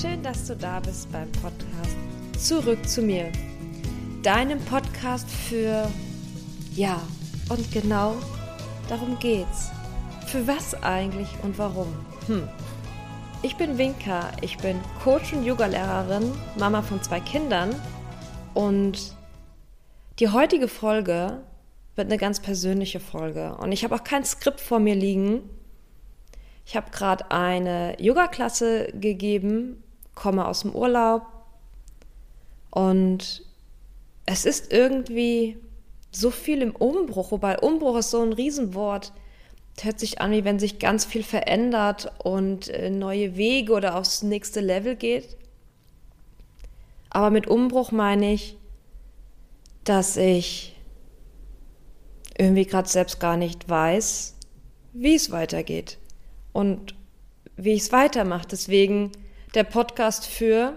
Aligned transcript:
Schön, 0.00 0.22
dass 0.22 0.46
du 0.46 0.56
da 0.56 0.80
bist 0.80 1.12
beim 1.12 1.30
Podcast 1.30 1.94
Zurück 2.38 2.88
zu 2.88 3.02
mir. 3.02 3.30
Deinem 4.22 4.58
Podcast 4.60 5.28
für 5.28 5.90
Ja 6.74 7.02
und 7.50 7.70
genau 7.70 8.16
darum 8.88 9.18
geht's. 9.18 9.70
Für 10.26 10.46
was 10.46 10.74
eigentlich 10.82 11.28
und 11.42 11.58
warum? 11.58 11.88
Hm. 12.28 12.48
Ich 13.42 13.56
bin 13.56 13.76
Winka, 13.76 14.30
ich 14.40 14.56
bin 14.56 14.80
Coach 15.04 15.34
und 15.34 15.44
Yogalehrerin, 15.44 16.32
Mama 16.58 16.80
von 16.80 17.02
zwei 17.02 17.20
Kindern 17.20 17.74
und 18.54 19.14
die 20.18 20.30
heutige 20.30 20.68
Folge 20.68 21.42
wird 21.94 22.06
eine 22.06 22.16
ganz 22.16 22.40
persönliche 22.40 23.00
Folge 23.00 23.54
und 23.56 23.70
ich 23.70 23.84
habe 23.84 23.96
auch 23.96 24.04
kein 24.04 24.24
Skript 24.24 24.62
vor 24.62 24.78
mir 24.78 24.94
liegen. 24.94 25.42
Ich 26.64 26.74
habe 26.74 26.90
gerade 26.90 27.30
eine 27.30 28.00
Yoga-Klasse 28.00 28.92
gegeben, 28.94 29.82
komme 30.20 30.46
aus 30.46 30.60
dem 30.60 30.74
Urlaub 30.74 31.22
und 32.70 33.42
es 34.26 34.44
ist 34.44 34.72
irgendwie 34.72 35.56
so 36.12 36.30
viel 36.30 36.62
im 36.62 36.76
Umbruch, 36.76 37.32
wobei 37.32 37.58
Umbruch 37.58 37.96
ist 37.96 38.10
so 38.10 38.22
ein 38.22 38.32
Riesenwort. 38.32 39.12
Es 39.76 39.84
hört 39.84 39.98
sich 39.98 40.20
an, 40.20 40.32
wie 40.32 40.44
wenn 40.44 40.58
sich 40.58 40.78
ganz 40.78 41.04
viel 41.04 41.22
verändert 41.22 42.12
und 42.22 42.68
äh, 42.68 42.90
neue 42.90 43.36
Wege 43.36 43.72
oder 43.72 43.96
aufs 43.96 44.22
nächste 44.22 44.60
Level 44.60 44.94
geht. 44.94 45.36
Aber 47.08 47.30
mit 47.30 47.46
Umbruch 47.46 47.90
meine 47.90 48.34
ich, 48.34 48.56
dass 49.84 50.16
ich 50.16 50.76
irgendwie 52.36 52.66
gerade 52.66 52.88
selbst 52.88 53.20
gar 53.20 53.36
nicht 53.36 53.68
weiß, 53.68 54.36
wie 54.92 55.14
es 55.14 55.30
weitergeht 55.30 55.98
und 56.52 56.94
wie 57.56 57.72
ich 57.72 57.82
es 57.82 57.92
weitermache. 57.92 58.48
Deswegen 58.50 59.12
der 59.54 59.64
Podcast 59.64 60.26
für, 60.26 60.74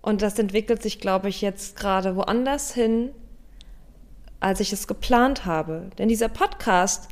und 0.00 0.22
das 0.22 0.38
entwickelt 0.38 0.82
sich, 0.82 1.00
glaube 1.00 1.28
ich, 1.28 1.40
jetzt 1.40 1.76
gerade 1.76 2.16
woanders 2.16 2.74
hin, 2.74 3.10
als 4.40 4.60
ich 4.60 4.72
es 4.72 4.86
geplant 4.86 5.44
habe. 5.46 5.90
Denn 5.98 6.08
dieser 6.08 6.28
Podcast 6.28 7.08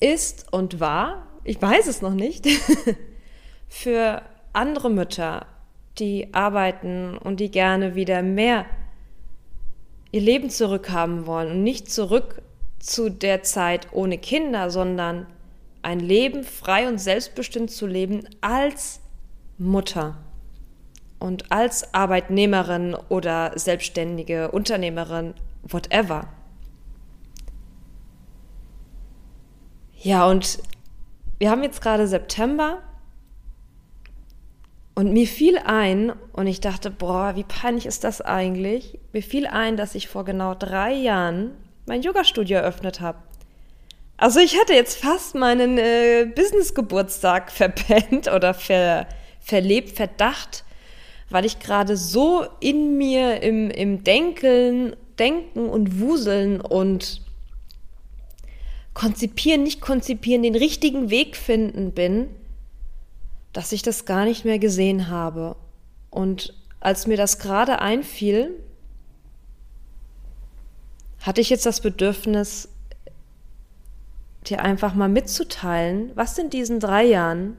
ist 0.00 0.52
und 0.52 0.80
war, 0.80 1.26
ich 1.44 1.60
weiß 1.60 1.86
es 1.86 2.02
noch 2.02 2.14
nicht, 2.14 2.46
für 3.68 4.22
andere 4.52 4.90
Mütter, 4.90 5.46
die 5.98 6.32
arbeiten 6.32 7.16
und 7.18 7.40
die 7.40 7.50
gerne 7.50 7.94
wieder 7.94 8.22
mehr 8.22 8.66
ihr 10.12 10.20
Leben 10.20 10.50
zurückhaben 10.50 11.26
wollen 11.26 11.50
und 11.50 11.62
nicht 11.62 11.90
zurück 11.90 12.42
zu 12.78 13.10
der 13.10 13.42
Zeit 13.42 13.88
ohne 13.92 14.18
Kinder, 14.18 14.70
sondern 14.70 15.26
ein 15.82 16.00
Leben 16.00 16.44
frei 16.44 16.88
und 16.88 16.98
selbstbestimmt 16.98 17.70
zu 17.70 17.86
leben 17.86 18.28
als 18.40 19.00
Mutter 19.58 20.16
und 21.18 21.50
als 21.50 21.94
Arbeitnehmerin 21.94 22.96
oder 23.08 23.52
selbstständige 23.56 24.50
Unternehmerin, 24.50 25.34
whatever. 25.62 26.28
Ja, 29.98 30.26
und 30.26 30.58
wir 31.38 31.50
haben 31.50 31.62
jetzt 31.62 31.80
gerade 31.80 32.06
September 32.06 32.82
und 34.94 35.12
mir 35.12 35.26
fiel 35.26 35.58
ein, 35.58 36.12
und 36.32 36.46
ich 36.46 36.60
dachte, 36.60 36.90
boah, 36.90 37.36
wie 37.36 37.44
peinlich 37.44 37.86
ist 37.86 38.04
das 38.04 38.22
eigentlich? 38.22 38.98
Mir 39.12 39.22
fiel 39.22 39.46
ein, 39.46 39.76
dass 39.76 39.94
ich 39.94 40.08
vor 40.08 40.24
genau 40.24 40.54
drei 40.54 40.92
Jahren 40.92 41.52
mein 41.86 42.02
Yoga-Studio 42.02 42.58
eröffnet 42.58 43.00
habe. 43.00 43.18
Also 44.16 44.40
ich 44.40 44.58
hatte 44.58 44.72
jetzt 44.72 44.98
fast 44.98 45.34
meinen 45.34 45.76
äh, 45.76 46.26
Business-Geburtstag 46.34 47.52
verpennt 47.52 48.28
oder 48.32 48.54
ver, 48.54 49.06
verlebt, 49.46 49.96
verdacht, 49.96 50.64
weil 51.30 51.44
ich 51.44 51.60
gerade 51.60 51.96
so 51.96 52.44
in 52.60 52.98
mir 52.98 53.42
im, 53.42 53.70
im 53.70 54.02
Denken, 54.02 54.96
Denken 55.20 55.68
und 55.68 56.00
Wuseln 56.00 56.60
und 56.60 57.22
konzipieren, 58.92 59.62
nicht 59.62 59.80
konzipieren, 59.80 60.42
den 60.42 60.56
richtigen 60.56 61.10
Weg 61.10 61.36
finden 61.36 61.92
bin, 61.92 62.28
dass 63.52 63.72
ich 63.72 63.82
das 63.82 64.04
gar 64.04 64.24
nicht 64.24 64.44
mehr 64.44 64.58
gesehen 64.58 65.08
habe. 65.08 65.54
Und 66.10 66.52
als 66.80 67.06
mir 67.06 67.16
das 67.16 67.38
gerade 67.38 67.78
einfiel, 67.80 68.50
hatte 71.20 71.40
ich 71.40 71.50
jetzt 71.50 71.66
das 71.66 71.80
Bedürfnis, 71.80 72.68
dir 74.44 74.60
einfach 74.60 74.94
mal 74.94 75.08
mitzuteilen, 75.08 76.10
was 76.14 76.36
in 76.38 76.50
diesen 76.50 76.80
drei 76.80 77.04
Jahren 77.04 77.56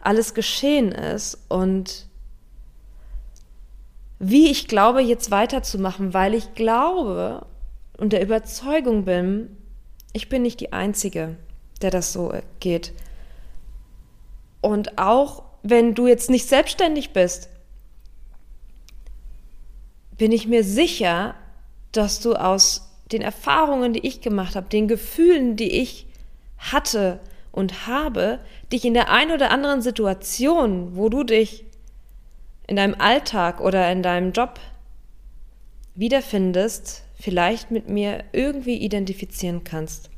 alles 0.00 0.34
geschehen 0.34 0.92
ist 0.92 1.38
und 1.48 2.06
wie 4.18 4.50
ich 4.50 4.66
glaube, 4.66 5.00
jetzt 5.00 5.30
weiterzumachen, 5.30 6.12
weil 6.12 6.34
ich 6.34 6.54
glaube 6.54 7.46
und 7.96 8.12
der 8.12 8.22
Überzeugung 8.22 9.04
bin, 9.04 9.56
ich 10.12 10.28
bin 10.28 10.42
nicht 10.42 10.60
die 10.60 10.72
Einzige, 10.72 11.36
der 11.82 11.90
das 11.90 12.12
so 12.12 12.32
geht. 12.60 12.92
Und 14.60 14.98
auch 14.98 15.44
wenn 15.62 15.94
du 15.94 16.06
jetzt 16.06 16.30
nicht 16.30 16.48
selbstständig 16.48 17.12
bist, 17.12 17.48
bin 20.16 20.32
ich 20.32 20.46
mir 20.46 20.64
sicher, 20.64 21.34
dass 21.92 22.20
du 22.20 22.34
aus 22.34 22.90
den 23.12 23.22
Erfahrungen, 23.22 23.92
die 23.92 24.06
ich 24.06 24.20
gemacht 24.20 24.56
habe, 24.56 24.68
den 24.68 24.88
Gefühlen, 24.88 25.56
die 25.56 25.80
ich 25.80 26.06
hatte 26.58 27.20
und 27.52 27.86
habe, 27.86 28.40
dich 28.72 28.84
in 28.84 28.94
der 28.94 29.10
einen 29.10 29.32
oder 29.32 29.50
anderen 29.50 29.82
Situation, 29.82 30.96
wo 30.96 31.08
du 31.08 31.24
dich 31.24 31.64
in 32.66 32.76
deinem 32.76 32.96
Alltag 32.98 33.60
oder 33.60 33.90
in 33.90 34.02
deinem 34.02 34.32
Job 34.32 34.60
wiederfindest, 35.94 37.02
vielleicht 37.18 37.70
mit 37.70 37.88
mir 37.88 38.24
irgendwie 38.32 38.76
identifizieren 38.76 39.64
kannst. 39.64 40.10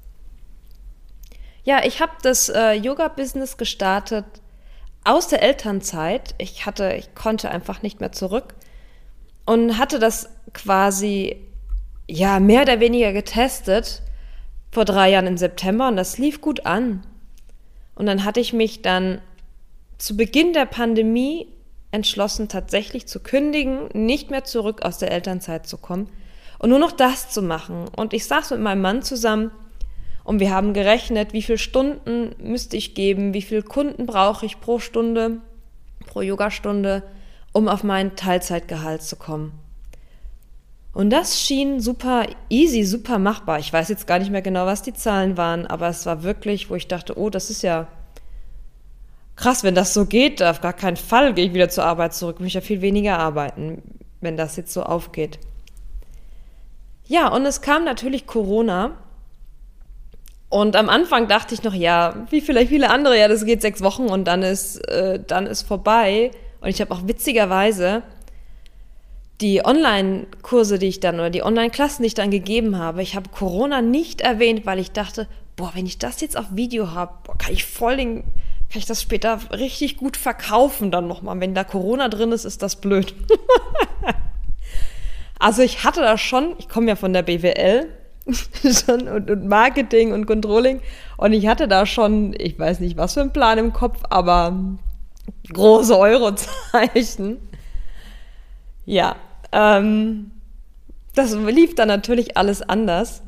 Ja, 1.64 1.84
ich 1.84 2.00
habe 2.00 2.12
das 2.22 2.48
äh, 2.48 2.72
Yoga-Business 2.72 3.56
gestartet 3.56 4.24
aus 5.04 5.28
der 5.28 5.42
Elternzeit. 5.42 6.34
Ich 6.38 6.66
hatte, 6.66 6.94
ich 6.94 7.14
konnte 7.14 7.50
einfach 7.50 7.82
nicht 7.82 8.00
mehr 8.00 8.12
zurück 8.12 8.54
und 9.46 9.78
hatte 9.78 9.98
das 9.98 10.28
quasi 10.52 11.36
ja 12.08 12.40
mehr 12.40 12.62
oder 12.62 12.80
weniger 12.80 13.12
getestet 13.12 14.02
vor 14.70 14.84
drei 14.84 15.10
Jahren 15.10 15.26
im 15.26 15.36
September 15.36 15.88
und 15.88 15.96
das 15.96 16.18
lief 16.18 16.40
gut 16.40 16.66
an. 16.66 17.04
Und 18.00 18.06
dann 18.06 18.24
hatte 18.24 18.40
ich 18.40 18.54
mich 18.54 18.80
dann 18.80 19.20
zu 19.98 20.16
Beginn 20.16 20.54
der 20.54 20.64
Pandemie 20.64 21.48
entschlossen, 21.90 22.48
tatsächlich 22.48 23.06
zu 23.06 23.20
kündigen, 23.20 23.90
nicht 23.92 24.30
mehr 24.30 24.42
zurück 24.42 24.80
aus 24.80 24.96
der 24.96 25.10
Elternzeit 25.10 25.66
zu 25.66 25.76
kommen 25.76 26.08
und 26.58 26.70
nur 26.70 26.78
noch 26.78 26.92
das 26.92 27.28
zu 27.28 27.42
machen. 27.42 27.88
Und 27.94 28.14
ich 28.14 28.24
saß 28.24 28.52
mit 28.52 28.60
meinem 28.60 28.80
Mann 28.80 29.02
zusammen 29.02 29.50
und 30.24 30.40
wir 30.40 30.50
haben 30.50 30.72
gerechnet, 30.72 31.34
wie 31.34 31.42
viele 31.42 31.58
Stunden 31.58 32.34
müsste 32.42 32.78
ich 32.78 32.94
geben, 32.94 33.34
wie 33.34 33.42
viele 33.42 33.62
Kunden 33.62 34.06
brauche 34.06 34.46
ich 34.46 34.62
pro 34.62 34.78
Stunde, 34.78 35.42
pro 36.06 36.22
Yogastunde, 36.22 37.02
um 37.52 37.68
auf 37.68 37.84
mein 37.84 38.16
Teilzeitgehalt 38.16 39.02
zu 39.02 39.16
kommen. 39.16 39.52
Und 40.92 41.10
das 41.10 41.40
schien 41.40 41.80
super 41.80 42.26
easy, 42.48 42.84
super 42.84 43.18
machbar. 43.18 43.58
Ich 43.58 43.72
weiß 43.72 43.88
jetzt 43.88 44.06
gar 44.06 44.18
nicht 44.18 44.30
mehr 44.30 44.42
genau, 44.42 44.66
was 44.66 44.82
die 44.82 44.92
Zahlen 44.92 45.36
waren, 45.36 45.66
aber 45.66 45.88
es 45.88 46.04
war 46.04 46.22
wirklich, 46.22 46.68
wo 46.68 46.74
ich 46.74 46.88
dachte, 46.88 47.16
oh, 47.16 47.30
das 47.30 47.48
ist 47.50 47.62
ja 47.62 47.86
krass, 49.36 49.62
wenn 49.62 49.74
das 49.74 49.94
so 49.94 50.04
geht, 50.06 50.42
auf 50.42 50.60
gar 50.60 50.72
keinen 50.72 50.96
Fall 50.96 51.32
gehe 51.32 51.46
ich 51.46 51.54
wieder 51.54 51.68
zur 51.68 51.84
Arbeit 51.84 52.12
zurück, 52.12 52.40
muss 52.40 52.52
ja 52.52 52.60
viel 52.60 52.82
weniger 52.82 53.18
arbeiten, 53.18 53.82
wenn 54.20 54.36
das 54.36 54.56
jetzt 54.56 54.72
so 54.72 54.82
aufgeht. 54.82 55.38
Ja, 57.06 57.28
und 57.28 57.46
es 57.46 57.62
kam 57.62 57.84
natürlich 57.84 58.26
Corona 58.26 58.96
und 60.50 60.74
am 60.74 60.88
Anfang 60.88 61.28
dachte 61.28 61.54
ich 61.54 61.62
noch, 61.62 61.74
ja, 61.74 62.26
wie 62.30 62.40
vielleicht 62.40 62.70
viele 62.70 62.90
andere, 62.90 63.16
ja, 63.16 63.28
das 63.28 63.44
geht 63.44 63.62
sechs 63.62 63.82
Wochen 63.82 64.06
und 64.06 64.24
dann 64.24 64.42
ist, 64.42 64.76
äh, 64.88 65.20
dann 65.24 65.46
ist 65.46 65.62
vorbei. 65.62 66.32
Und 66.60 66.68
ich 66.68 66.80
habe 66.80 66.92
auch 66.92 67.06
witzigerweise 67.06 68.02
die 69.40 69.64
Online-Kurse, 69.64 70.78
die 70.78 70.88
ich 70.88 71.00
dann 71.00 71.14
oder 71.16 71.30
die 71.30 71.42
Online-Klassen, 71.42 72.02
die 72.02 72.08
ich 72.08 72.14
dann 72.14 72.30
gegeben 72.30 72.78
habe, 72.78 73.02
ich 73.02 73.16
habe 73.16 73.30
Corona 73.30 73.80
nicht 73.80 74.20
erwähnt, 74.20 74.66
weil 74.66 74.78
ich 74.78 74.92
dachte, 74.92 75.28
boah, 75.56 75.72
wenn 75.74 75.86
ich 75.86 75.98
das 75.98 76.20
jetzt 76.20 76.36
auf 76.36 76.46
Video 76.52 76.92
habe, 76.92 77.12
kann 77.38 77.52
ich 77.52 77.64
voll 77.64 77.96
den, 77.96 78.22
kann 78.22 78.78
ich 78.78 78.86
das 78.86 79.02
später 79.02 79.38
richtig 79.52 79.96
gut 79.96 80.16
verkaufen 80.16 80.90
dann 80.90 81.08
nochmal. 81.08 81.40
Wenn 81.40 81.54
da 81.54 81.64
Corona 81.64 82.08
drin 82.08 82.32
ist, 82.32 82.44
ist 82.44 82.62
das 82.62 82.76
blöd. 82.76 83.14
also 85.38 85.62
ich 85.62 85.84
hatte 85.84 86.00
da 86.02 86.18
schon, 86.18 86.54
ich 86.58 86.68
komme 86.68 86.88
ja 86.88 86.96
von 86.96 87.12
der 87.12 87.22
BWL, 87.22 87.88
schon 88.62 89.08
und, 89.08 89.30
und, 89.30 89.46
Marketing 89.46 90.12
und 90.12 90.26
Controlling. 90.26 90.82
Und 91.16 91.32
ich 91.32 91.46
hatte 91.46 91.66
da 91.66 91.86
schon, 91.86 92.34
ich 92.38 92.58
weiß 92.58 92.80
nicht, 92.80 92.98
was 92.98 93.14
für 93.14 93.22
ein 93.22 93.32
Plan 93.32 93.56
im 93.56 93.72
Kopf, 93.72 94.02
aber 94.10 94.54
große 95.50 95.98
Eurozeichen. 95.98 97.38
Ja, 98.84 99.16
ähm, 99.52 100.30
das 101.14 101.34
lief 101.34 101.74
dann 101.74 101.88
natürlich 101.88 102.36
alles 102.36 102.62
anders. 102.62 103.22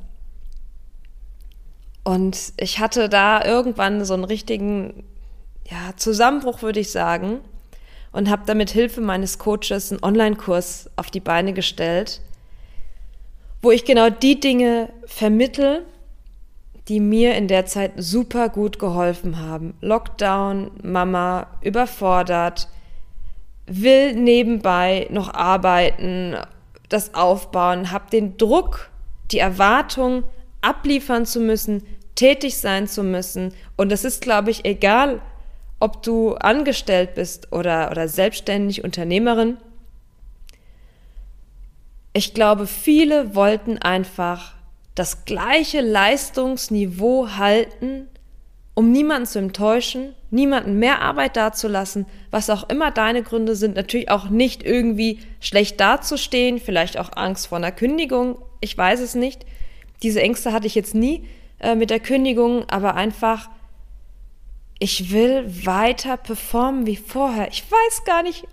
Und 2.05 2.53
ich 2.57 2.81
hatte 2.81 3.09
da 3.09 3.45
irgendwann 3.45 4.05
so 4.05 4.15
einen 4.15 4.25
richtigen 4.25 5.05
ja, 5.69 5.97
Zusammenbruch, 5.97 6.63
würde 6.63 6.81
ich 6.81 6.91
sagen, 6.91 7.41
und 8.11 8.29
habe 8.29 8.43
damit 8.47 8.71
Hilfe 8.71 9.01
meines 9.01 9.39
Coaches 9.39 9.91
einen 9.91 10.03
Online-Kurs 10.03 10.91
auf 10.97 11.11
die 11.11 11.21
Beine 11.21 11.53
gestellt, 11.53 12.21
wo 13.63 13.71
ich 13.71 13.85
genau 13.85 14.11
die 14.11 14.41
Dinge 14.41 14.93
vermittel, 15.07 15.87
die 16.89 16.99
mir 16.99 17.37
in 17.37 17.47
der 17.47 17.65
Zeit 17.67 17.93
super 17.97 18.49
gut 18.49 18.79
geholfen 18.81 19.41
haben. 19.41 19.75
Lockdown, 19.81 20.73
Mama, 20.83 21.47
überfordert, 21.61 22.69
will 23.67 24.15
nebenbei 24.15 25.07
noch 25.11 25.33
arbeiten, 25.33 26.37
das 26.89 27.15
aufbauen, 27.15 27.91
habe 27.91 28.11
den 28.11 28.37
Druck, 28.37 28.91
die 29.31 29.39
Erwartung 29.39 30.25
abliefern 30.61 31.27
zu 31.27 31.41
müssen, 31.41 31.83
tätig 32.15 32.59
sein 32.59 32.87
zu 32.87 33.03
müssen. 33.03 33.55
Und 33.77 33.91
das 33.91 34.05
ist, 34.05 34.23
glaube 34.23 34.51
ich, 34.51 34.65
egal, 34.65 35.21
ob 35.81 36.03
du 36.03 36.35
angestellt 36.35 37.15
bist 37.15 37.53
oder, 37.53 37.91
oder 37.91 38.09
selbstständig 38.09 38.85
Unternehmerin. 38.85 39.57
Ich 42.13 42.35
glaube, 42.35 42.67
viele 42.67 43.35
wollten 43.35 43.79
einfach 43.79 44.55
das 44.95 45.25
gleiche 45.25 45.81
Leistungsniveau 45.81 47.31
halten, 47.37 48.07
um 48.75 48.91
niemanden 48.91 49.27
zu 49.27 49.39
enttäuschen, 49.39 50.15
niemanden 50.31 50.79
mehr 50.79 51.03
Arbeit 51.03 51.37
dazulassen, 51.37 52.07
was 52.31 52.49
auch 52.49 52.69
immer 52.71 52.91
deine 52.91 53.23
Gründe 53.23 53.55
sind, 53.55 53.77
natürlich 53.77 54.11
auch 54.11 54.31
nicht 54.31 54.63
irgendwie 54.63 55.21
schlecht 55.41 55.79
dazustehen, 55.79 56.59
vielleicht 56.59 56.99
auch 56.99 57.11
Angst 57.15 57.49
vor 57.49 57.59
einer 57.59 57.73
Kündigung, 57.73 58.39
ich 58.61 58.77
weiß 58.77 59.01
es 59.01 59.15
nicht. 59.15 59.45
Diese 60.03 60.23
Ängste 60.23 60.53
hatte 60.53 60.67
ich 60.67 60.75
jetzt 60.75 60.95
nie 60.95 61.29
äh, 61.59 61.75
mit 61.75 61.91
der 61.91 62.01
Kündigung, 62.01 62.69
aber 62.69 62.95
einfach, 62.95 63.51
ich 64.79 65.13
will 65.13 65.45
weiter 65.67 66.17
performen 66.17 66.87
wie 66.87 66.97
vorher. 66.97 67.49
Ich 67.49 67.65
weiß 67.71 68.05
gar 68.05 68.23
nicht, 68.23 68.47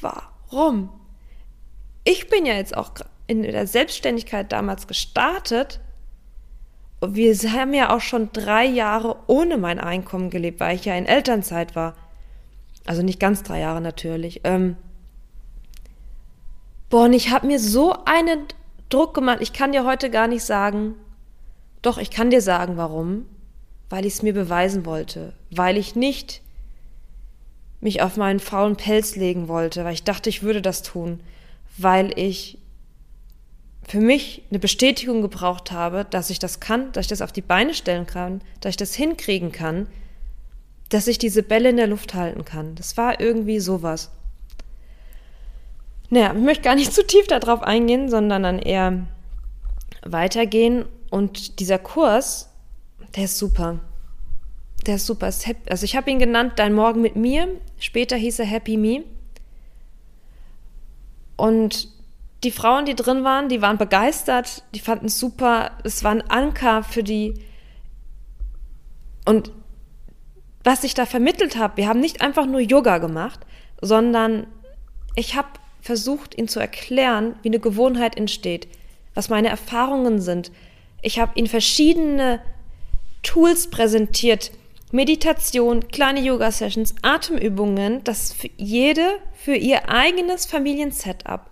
warum. 0.00 0.90
Ich 2.04 2.28
bin 2.28 2.46
ja 2.46 2.54
jetzt 2.54 2.76
auch 2.76 2.92
in 3.26 3.42
der 3.42 3.66
Selbstständigkeit 3.66 4.52
damals 4.52 4.86
gestartet. 4.86 5.80
Wir 7.00 7.34
haben 7.52 7.74
ja 7.74 7.94
auch 7.94 8.00
schon 8.00 8.30
drei 8.32 8.64
Jahre 8.64 9.16
ohne 9.26 9.58
mein 9.58 9.78
Einkommen 9.78 10.30
gelebt, 10.30 10.60
weil 10.60 10.76
ich 10.76 10.84
ja 10.84 10.94
in 10.94 11.06
Elternzeit 11.06 11.76
war. 11.76 11.94
Also 12.86 13.02
nicht 13.02 13.20
ganz 13.20 13.42
drei 13.42 13.60
Jahre 13.60 13.80
natürlich. 13.80 14.40
Ähm, 14.44 14.76
boah, 16.88 17.04
und 17.04 17.12
ich 17.12 17.30
habe 17.30 17.46
mir 17.46 17.58
so 17.58 17.94
einen 18.04 18.46
Druck 18.88 19.14
gemacht. 19.14 19.38
Ich 19.40 19.52
kann 19.52 19.72
dir 19.72 19.84
heute 19.84 20.10
gar 20.10 20.28
nicht 20.28 20.44
sagen, 20.44 20.94
doch, 21.82 21.98
ich 21.98 22.10
kann 22.10 22.30
dir 22.30 22.40
sagen, 22.40 22.76
warum. 22.76 23.26
Weil 23.90 24.06
ich 24.06 24.14
es 24.14 24.22
mir 24.22 24.32
beweisen 24.32 24.86
wollte. 24.86 25.34
Weil 25.50 25.76
ich 25.76 25.94
nicht 25.94 26.40
mich 27.80 28.00
auf 28.00 28.16
meinen 28.16 28.40
faulen 28.40 28.76
Pelz 28.76 29.14
legen 29.14 29.46
wollte, 29.46 29.84
weil 29.84 29.92
ich 29.92 30.04
dachte, 30.04 30.30
ich 30.30 30.42
würde 30.42 30.62
das 30.62 30.82
tun. 30.82 31.20
Weil 31.76 32.18
ich 32.18 32.58
für 33.86 34.00
mich 34.00 34.42
eine 34.50 34.58
Bestätigung 34.58 35.22
gebraucht 35.22 35.70
habe, 35.70 36.06
dass 36.08 36.30
ich 36.30 36.38
das 36.38 36.60
kann, 36.60 36.92
dass 36.92 37.04
ich 37.04 37.10
das 37.10 37.22
auf 37.22 37.32
die 37.32 37.42
Beine 37.42 37.74
stellen 37.74 38.06
kann, 38.06 38.40
dass 38.60 38.70
ich 38.70 38.76
das 38.76 38.94
hinkriegen 38.94 39.52
kann, 39.52 39.88
dass 40.88 41.06
ich 41.06 41.18
diese 41.18 41.42
Bälle 41.42 41.70
in 41.70 41.76
der 41.76 41.86
Luft 41.86 42.14
halten 42.14 42.44
kann. 42.44 42.74
Das 42.76 42.96
war 42.96 43.20
irgendwie 43.20 43.60
sowas. 43.60 44.10
Naja, 46.10 46.32
ich 46.34 46.40
möchte 46.40 46.62
gar 46.62 46.74
nicht 46.74 46.92
zu 46.94 47.06
tief 47.06 47.26
darauf 47.26 47.62
eingehen, 47.62 48.08
sondern 48.08 48.42
dann 48.42 48.58
eher 48.58 49.06
weitergehen. 50.02 50.86
Und 51.10 51.60
dieser 51.60 51.78
Kurs, 51.78 52.50
der 53.16 53.24
ist 53.24 53.38
super. 53.38 53.80
Der 54.86 54.96
ist 54.96 55.06
super. 55.06 55.26
Also 55.26 55.84
ich 55.84 55.96
habe 55.96 56.10
ihn 56.10 56.18
genannt 56.18 56.54
Dein 56.56 56.74
Morgen 56.74 57.00
mit 57.00 57.16
mir. 57.16 57.48
Später 57.78 58.16
hieß 58.16 58.38
er 58.38 58.46
Happy 58.46 58.76
Me. 58.76 59.04
Und 61.36 61.88
die 62.44 62.50
Frauen, 62.50 62.84
die 62.84 62.94
drin 62.94 63.24
waren, 63.24 63.48
die 63.48 63.62
waren 63.62 63.78
begeistert, 63.78 64.62
die 64.74 64.80
fanden 64.80 65.06
es 65.06 65.18
super. 65.18 65.72
Es 65.82 66.04
war 66.04 66.12
ein 66.12 66.28
Anker 66.30 66.82
für 66.82 67.02
die. 67.02 67.34
Und 69.24 69.50
was 70.62 70.84
ich 70.84 70.94
da 70.94 71.06
vermittelt 71.06 71.56
habe, 71.56 71.78
wir 71.78 71.88
haben 71.88 72.00
nicht 72.00 72.20
einfach 72.20 72.46
nur 72.46 72.60
Yoga 72.60 72.98
gemacht, 72.98 73.40
sondern 73.80 74.46
ich 75.16 75.36
habe 75.36 75.48
versucht, 75.80 76.36
ihnen 76.36 76.48
zu 76.48 76.60
erklären, 76.60 77.36
wie 77.42 77.48
eine 77.48 77.60
Gewohnheit 77.60 78.16
entsteht, 78.16 78.68
was 79.14 79.28
meine 79.28 79.48
Erfahrungen 79.48 80.20
sind. 80.20 80.50
Ich 81.02 81.18
habe 81.18 81.32
ihnen 81.34 81.48
verschiedene 81.48 82.40
Tools 83.22 83.68
präsentiert, 83.70 84.50
Meditation, 84.92 85.88
kleine 85.88 86.20
Yoga-Sessions, 86.20 86.94
Atemübungen, 87.02 88.04
das 88.04 88.32
für 88.32 88.50
jede 88.56 89.18
für 89.34 89.56
ihr 89.56 89.88
eigenes 89.88 90.46
Familiensetup 90.46 91.50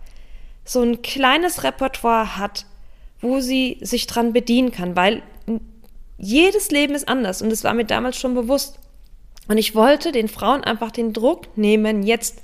so 0.65 0.83
ein 0.83 1.03
kleines 1.03 1.65
Repertoire 1.65 2.39
hat, 2.39 2.67
wo 3.21 3.41
sie 3.41 3.79
sich 3.81 4.07
dran 4.07 4.33
bedienen 4.33 4.73
kann, 4.73 4.97
weil 4.97 5.23
jedes 6.19 6.71
Leben 6.71 6.95
ist 6.95 7.09
anders 7.09 7.43
und 7.43 7.51
das 7.51 7.65
war 7.65 7.75
mir 7.75 7.85
damals 7.85 8.17
schon 8.17 8.35
bewusst. 8.35 8.79
Und 9.49 9.59
ich 9.59 9.75
wollte 9.75 10.13
den 10.13 10.29
Frauen 10.29 10.63
einfach 10.63 10.93
den 10.93 11.13
Druck 11.13 11.57
nehmen, 11.57 12.05
jetzt 12.05 12.43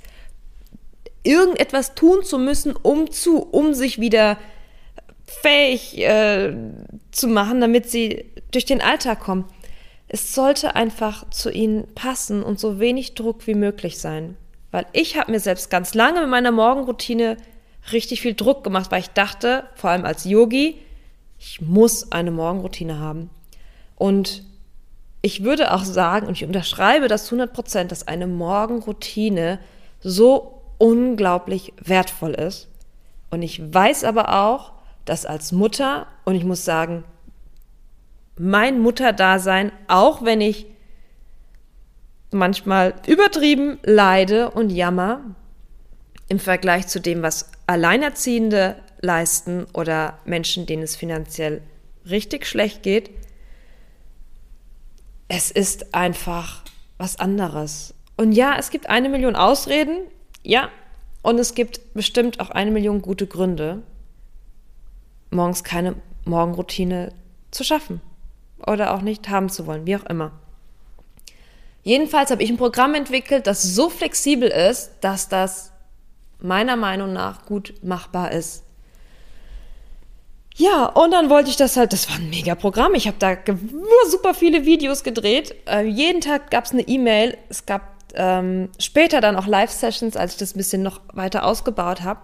irgendetwas 1.23 1.95
tun 1.95 2.23
zu 2.23 2.37
müssen, 2.37 2.75
um 2.75 3.09
zu, 3.09 3.39
um 3.39 3.73
sich 3.73 3.99
wieder 3.99 4.37
fähig 5.25 5.97
äh, 5.99 6.53
zu 7.11 7.27
machen, 7.27 7.61
damit 7.61 7.89
sie 7.89 8.25
durch 8.51 8.65
den 8.65 8.81
Alltag 8.81 9.19
kommen. 9.19 9.45
Es 10.07 10.33
sollte 10.33 10.75
einfach 10.75 11.29
zu 11.29 11.51
ihnen 11.51 11.87
passen 11.93 12.41
und 12.41 12.59
so 12.59 12.79
wenig 12.79 13.13
Druck 13.13 13.45
wie 13.47 13.53
möglich 13.53 13.99
sein. 13.99 14.35
Weil 14.71 14.85
ich 14.91 15.17
habe 15.17 15.31
mir 15.31 15.39
selbst 15.39 15.69
ganz 15.69 15.93
lange 15.93 16.21
mit 16.21 16.29
meiner 16.29 16.51
Morgenroutine 16.51 17.37
richtig 17.91 18.21
viel 18.21 18.33
Druck 18.33 18.63
gemacht, 18.63 18.91
weil 18.91 19.01
ich 19.01 19.09
dachte, 19.09 19.65
vor 19.75 19.89
allem 19.89 20.05
als 20.05 20.25
Yogi, 20.25 20.77
ich 21.39 21.61
muss 21.61 22.11
eine 22.11 22.31
Morgenroutine 22.31 22.99
haben. 22.99 23.29
Und 23.95 24.43
ich 25.21 25.43
würde 25.43 25.73
auch 25.73 25.83
sagen, 25.83 26.27
und 26.27 26.33
ich 26.33 26.45
unterschreibe 26.45 27.07
das 27.07 27.25
100 27.25 27.53
Prozent, 27.53 27.91
dass 27.91 28.07
eine 28.07 28.27
Morgenroutine 28.27 29.59
so 29.99 30.61
unglaublich 30.77 31.73
wertvoll 31.83 32.33
ist. 32.33 32.67
Und 33.29 33.41
ich 33.41 33.73
weiß 33.73 34.05
aber 34.05 34.41
auch, 34.41 34.71
dass 35.05 35.25
als 35.25 35.51
Mutter, 35.51 36.07
und 36.25 36.35
ich 36.35 36.45
muss 36.45 36.65
sagen, 36.65 37.03
mein 38.37 38.79
Mutterdasein, 38.79 39.71
auch 39.87 40.23
wenn 40.23 40.39
ich 40.39 40.65
manchmal 42.31 42.93
übertrieben 43.07 43.79
leide 43.83 44.51
und 44.51 44.69
jammer, 44.69 45.21
im 46.29 46.39
Vergleich 46.39 46.87
zu 46.87 47.01
dem, 47.01 47.21
was 47.23 47.51
Alleinerziehende 47.69 48.77
leisten 48.99 49.67
oder 49.75 50.17
Menschen, 50.25 50.65
denen 50.65 50.81
es 50.81 50.95
finanziell 50.95 51.61
richtig 52.09 52.47
schlecht 52.47 52.81
geht, 52.81 53.11
es 55.27 55.51
ist 55.51 55.93
einfach 55.93 56.63
was 56.97 57.19
anderes. 57.19 57.93
Und 58.17 58.31
ja, 58.31 58.55
es 58.57 58.71
gibt 58.71 58.89
eine 58.89 59.07
Million 59.07 59.35
Ausreden, 59.35 59.99
ja, 60.41 60.69
und 61.21 61.37
es 61.37 61.53
gibt 61.53 61.93
bestimmt 61.93 62.39
auch 62.39 62.49
eine 62.49 62.71
Million 62.71 63.03
gute 63.03 63.27
Gründe, 63.27 63.83
morgens 65.29 65.63
keine 65.63 65.93
Morgenroutine 66.25 67.13
zu 67.51 67.63
schaffen 67.63 68.01
oder 68.65 68.95
auch 68.95 69.01
nicht 69.01 69.29
haben 69.29 69.49
zu 69.49 69.67
wollen, 69.67 69.85
wie 69.85 69.95
auch 69.95 70.05
immer. 70.07 70.31
Jedenfalls 71.83 72.31
habe 72.31 72.41
ich 72.41 72.49
ein 72.49 72.57
Programm 72.57 72.95
entwickelt, 72.95 73.45
das 73.45 73.61
so 73.61 73.91
flexibel 73.91 74.49
ist, 74.49 74.89
dass 75.01 75.29
das 75.29 75.68
meiner 76.41 76.75
Meinung 76.75 77.13
nach 77.13 77.45
gut 77.45 77.73
machbar 77.83 78.31
ist. 78.31 78.63
Ja, 80.55 80.87
und 80.87 81.11
dann 81.11 81.29
wollte 81.29 81.49
ich 81.49 81.55
das 81.55 81.77
halt, 81.77 81.93
das 81.93 82.09
war 82.09 82.17
ein 82.17 82.29
mega 82.29 82.53
Programm. 82.53 82.93
Ich 82.93 83.07
habe 83.07 83.17
da 83.17 83.37
super 84.09 84.33
viele 84.33 84.65
Videos 84.65 85.03
gedreht. 85.03 85.55
Äh, 85.65 85.85
jeden 85.85 86.19
Tag 86.19 86.51
gab 86.51 86.65
es 86.65 86.71
eine 86.71 86.81
E-Mail. 86.81 87.37
Es 87.47 87.65
gab 87.65 87.81
ähm, 88.13 88.69
später 88.77 89.21
dann 89.21 89.37
auch 89.37 89.47
Live-Sessions, 89.47 90.17
als 90.17 90.33
ich 90.33 90.39
das 90.39 90.55
ein 90.55 90.57
bisschen 90.57 90.83
noch 90.83 90.99
weiter 91.13 91.45
ausgebaut 91.45 92.01
habe. 92.01 92.19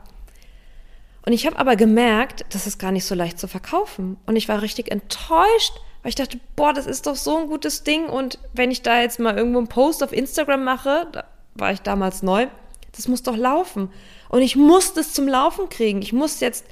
Und 1.26 1.32
ich 1.32 1.46
habe 1.46 1.58
aber 1.58 1.78
gemerkt, 1.78 2.46
das 2.50 2.68
ist 2.68 2.78
gar 2.78 2.92
nicht 2.92 3.06
so 3.06 3.16
leicht 3.16 3.40
zu 3.40 3.48
verkaufen. 3.48 4.18
Und 4.26 4.36
ich 4.36 4.50
war 4.50 4.62
richtig 4.62 4.92
enttäuscht, 4.92 5.74
weil 6.02 6.10
ich 6.10 6.16
dachte, 6.16 6.40
boah, 6.58 6.74
das 6.74 6.88
ist 6.88 7.08
doch 7.08 7.16
so 7.16 7.38
ein 7.38 7.48
gutes 7.48 7.84
Ding. 7.84 8.08
Und 8.10 8.38
wenn 8.54 8.70
ich 8.70 8.82
da 8.82 9.00
jetzt 9.00 9.20
mal 9.20 9.38
irgendwo 9.38 9.60
einen 9.60 9.68
Post 9.68 10.04
auf 10.04 10.12
Instagram 10.12 10.64
mache, 10.64 11.08
da 11.14 11.24
war 11.56 11.72
ich 11.72 11.82
damals 11.82 12.22
neu, 12.22 12.48
das 12.96 13.08
muss 13.08 13.24
doch 13.24 13.38
laufen. 13.38 13.90
Und 14.30 14.42
ich 14.42 14.56
muss 14.56 14.94
das 14.94 15.14
zum 15.14 15.28
Laufen 15.28 15.70
kriegen. 15.70 16.02
Ich 16.02 16.14
muss 16.14 16.40
jetzt 16.40 16.66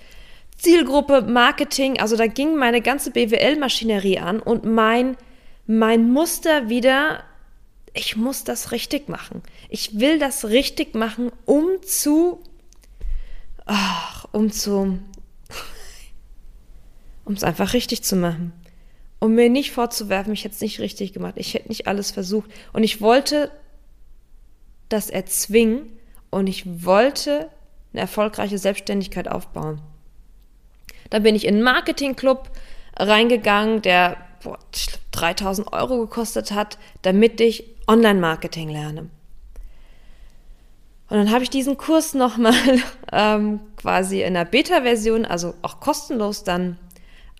Zielgruppe, 0.57 1.21
Marketing, 1.23 1.99
also 1.99 2.15
da 2.15 2.27
ging 2.27 2.55
meine 2.55 2.81
ganze 2.81 3.11
BWL-Maschinerie 3.11 4.19
an 4.19 4.39
und 4.39 4.63
mein, 4.63 5.17
mein 5.65 6.09
Muster 6.11 6.69
wieder, 6.69 7.23
ich 7.93 8.15
muss 8.15 8.43
das 8.43 8.71
richtig 8.71 9.09
machen. 9.09 9.43
Ich 9.69 9.99
will 9.99 10.19
das 10.19 10.45
richtig 10.45 10.95
machen, 10.95 11.31
um 11.45 11.81
zu, 11.81 12.39
ach, 13.65 14.25
um 14.31 14.51
zu, 14.51 14.99
um 17.25 17.33
es 17.33 17.43
einfach 17.43 17.73
richtig 17.73 18.03
zu 18.03 18.15
machen. 18.15 18.53
Um 19.19 19.35
mir 19.35 19.49
nicht 19.49 19.71
vorzuwerfen, 19.71 20.33
ich 20.33 20.43
hätte 20.43 20.55
es 20.55 20.61
nicht 20.61 20.79
richtig 20.79 21.13
gemacht, 21.13 21.35
ich 21.37 21.53
hätte 21.53 21.69
nicht 21.69 21.87
alles 21.87 22.11
versucht. 22.11 22.49
Und 22.73 22.83
ich 22.83 23.01
wollte 23.01 23.51
das 24.89 25.09
erzwingen 25.09 25.89
und 26.33 26.47
ich 26.47 26.85
wollte 26.85 27.49
eine 27.93 28.01
erfolgreiche 28.01 28.57
Selbstständigkeit 28.57 29.27
aufbauen. 29.27 29.81
Dann 31.09 31.23
bin 31.23 31.35
ich 31.35 31.45
in 31.45 31.55
einen 31.55 31.63
Marketingclub 31.63 32.49
reingegangen, 32.97 33.81
der 33.81 34.17
boah, 34.43 34.57
3000 35.11 35.71
Euro 35.73 35.99
gekostet 35.99 36.51
hat, 36.51 36.77
damit 37.03 37.39
ich 37.39 37.65
Online-Marketing 37.87 38.69
lerne. 38.69 39.09
Und 41.09 41.17
dann 41.17 41.31
habe 41.31 41.43
ich 41.43 41.49
diesen 41.49 41.77
Kurs 41.77 42.13
nochmal 42.13 42.55
ähm, 43.11 43.59
quasi 43.77 44.23
in 44.23 44.33
der 44.33 44.45
Beta-Version, 44.45 45.25
also 45.25 45.53
auch 45.61 45.79
kostenlos 45.79 46.43
dann 46.43 46.77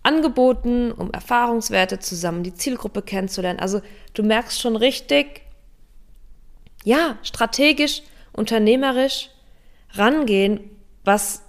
angeboten, 0.04 0.92
um 0.92 1.12
Erfahrungswerte 1.12 1.98
zusammen 2.00 2.44
die 2.44 2.54
Zielgruppe 2.54 3.02
kennenzulernen. 3.02 3.60
Also 3.60 3.82
du 4.14 4.22
merkst 4.22 4.60
schon 4.60 4.76
richtig, 4.76 5.42
ja, 6.84 7.18
strategisch, 7.24 8.04
unternehmerisch 8.34 9.30
rangehen, 9.92 10.60
was 11.04 11.44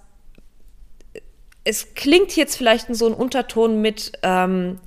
es 1.63 1.95
klingt 1.95 2.35
jetzt 2.35 2.55
vielleicht 2.55 2.89
in 2.89 2.95
so 2.95 3.07
einem 3.07 3.15
Unterton 3.15 3.81
mit, 3.81 4.13
ähm, 4.21 4.79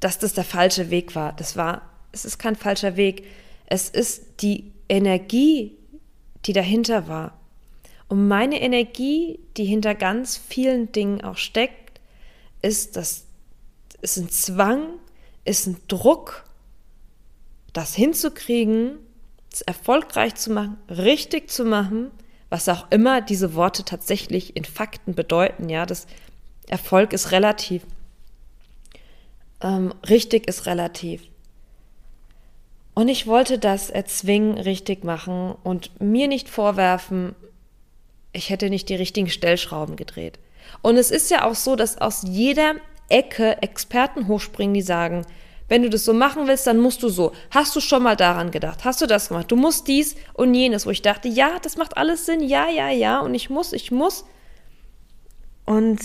dass 0.00 0.18
das 0.18 0.34
der 0.34 0.44
falsche 0.44 0.90
Weg 0.90 1.14
war. 1.14 1.32
Das 1.34 1.56
war, 1.56 1.82
es 2.12 2.24
ist 2.24 2.38
kein 2.38 2.56
falscher 2.56 2.96
Weg. 2.96 3.24
Es 3.66 3.88
ist 3.88 4.24
die 4.40 4.72
Energie, 4.88 5.76
die 6.46 6.52
dahinter 6.52 7.06
war. 7.06 7.38
Und 8.08 8.26
meine 8.26 8.60
Energie, 8.60 9.38
die 9.56 9.64
hinter 9.64 9.94
ganz 9.94 10.36
vielen 10.36 10.90
Dingen 10.90 11.22
auch 11.22 11.36
steckt, 11.36 12.00
ist, 12.60 12.96
dass 12.96 13.26
es 14.02 14.16
ein 14.16 14.30
Zwang, 14.30 14.94
ist 15.44 15.68
ein 15.68 15.76
Druck, 15.86 16.44
das 17.72 17.94
hinzukriegen, 17.94 18.98
erfolgreich 19.62 20.34
zu 20.36 20.52
machen, 20.52 20.76
richtig 20.88 21.50
zu 21.50 21.64
machen, 21.64 22.10
was 22.48 22.68
auch 22.68 22.90
immer 22.90 23.20
diese 23.20 23.54
Worte 23.54 23.84
tatsächlich 23.84 24.56
in 24.56 24.64
Fakten 24.64 25.14
bedeuten. 25.14 25.68
Ja, 25.68 25.86
das 25.86 26.06
Erfolg 26.68 27.12
ist 27.12 27.32
relativ. 27.32 27.82
Ähm, 29.60 29.94
richtig 30.08 30.48
ist 30.48 30.66
relativ. 30.66 31.22
Und 32.94 33.08
ich 33.08 33.26
wollte 33.26 33.58
das 33.58 33.90
erzwingen, 33.90 34.58
richtig 34.58 35.04
machen 35.04 35.54
und 35.62 36.00
mir 36.00 36.28
nicht 36.28 36.48
vorwerfen, 36.48 37.34
ich 38.32 38.50
hätte 38.50 38.70
nicht 38.70 38.88
die 38.88 38.94
richtigen 38.94 39.28
Stellschrauben 39.28 39.96
gedreht. 39.96 40.38
Und 40.82 40.96
es 40.96 41.10
ist 41.10 41.30
ja 41.30 41.46
auch 41.46 41.54
so, 41.54 41.76
dass 41.76 41.98
aus 41.98 42.22
jeder 42.22 42.74
Ecke 43.08 43.60
Experten 43.62 44.28
hochspringen, 44.28 44.74
die 44.74 44.82
sagen, 44.82 45.26
wenn 45.70 45.82
du 45.82 45.88
das 45.88 46.04
so 46.04 46.12
machen 46.12 46.46
willst, 46.46 46.66
dann 46.66 46.78
musst 46.78 47.02
du 47.02 47.08
so. 47.08 47.32
Hast 47.50 47.74
du 47.74 47.80
schon 47.80 48.02
mal 48.02 48.16
daran 48.16 48.50
gedacht? 48.50 48.84
Hast 48.84 49.00
du 49.00 49.06
das 49.06 49.28
gemacht? 49.28 49.50
Du 49.50 49.56
musst 49.56 49.88
dies 49.88 50.16
und 50.34 50.52
jenes, 50.52 50.84
wo 50.84 50.90
ich 50.90 51.00
dachte, 51.00 51.28
ja, 51.28 51.58
das 51.62 51.78
macht 51.78 51.96
alles 51.96 52.26
Sinn, 52.26 52.42
ja, 52.42 52.68
ja, 52.68 52.90
ja, 52.90 53.20
und 53.20 53.34
ich 53.34 53.48
muss, 53.48 53.72
ich 53.72 53.90
muss. 53.90 54.26
Und 55.64 56.00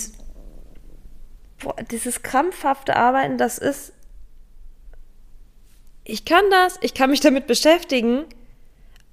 boah, 1.62 1.76
dieses 1.92 2.24
krampfhafte 2.24 2.96
Arbeiten, 2.96 3.38
das 3.38 3.58
ist 3.58 3.92
ich 6.08 6.24
kann 6.24 6.44
das, 6.52 6.78
ich 6.82 6.94
kann 6.94 7.10
mich 7.10 7.20
damit 7.20 7.48
beschäftigen, 7.48 8.26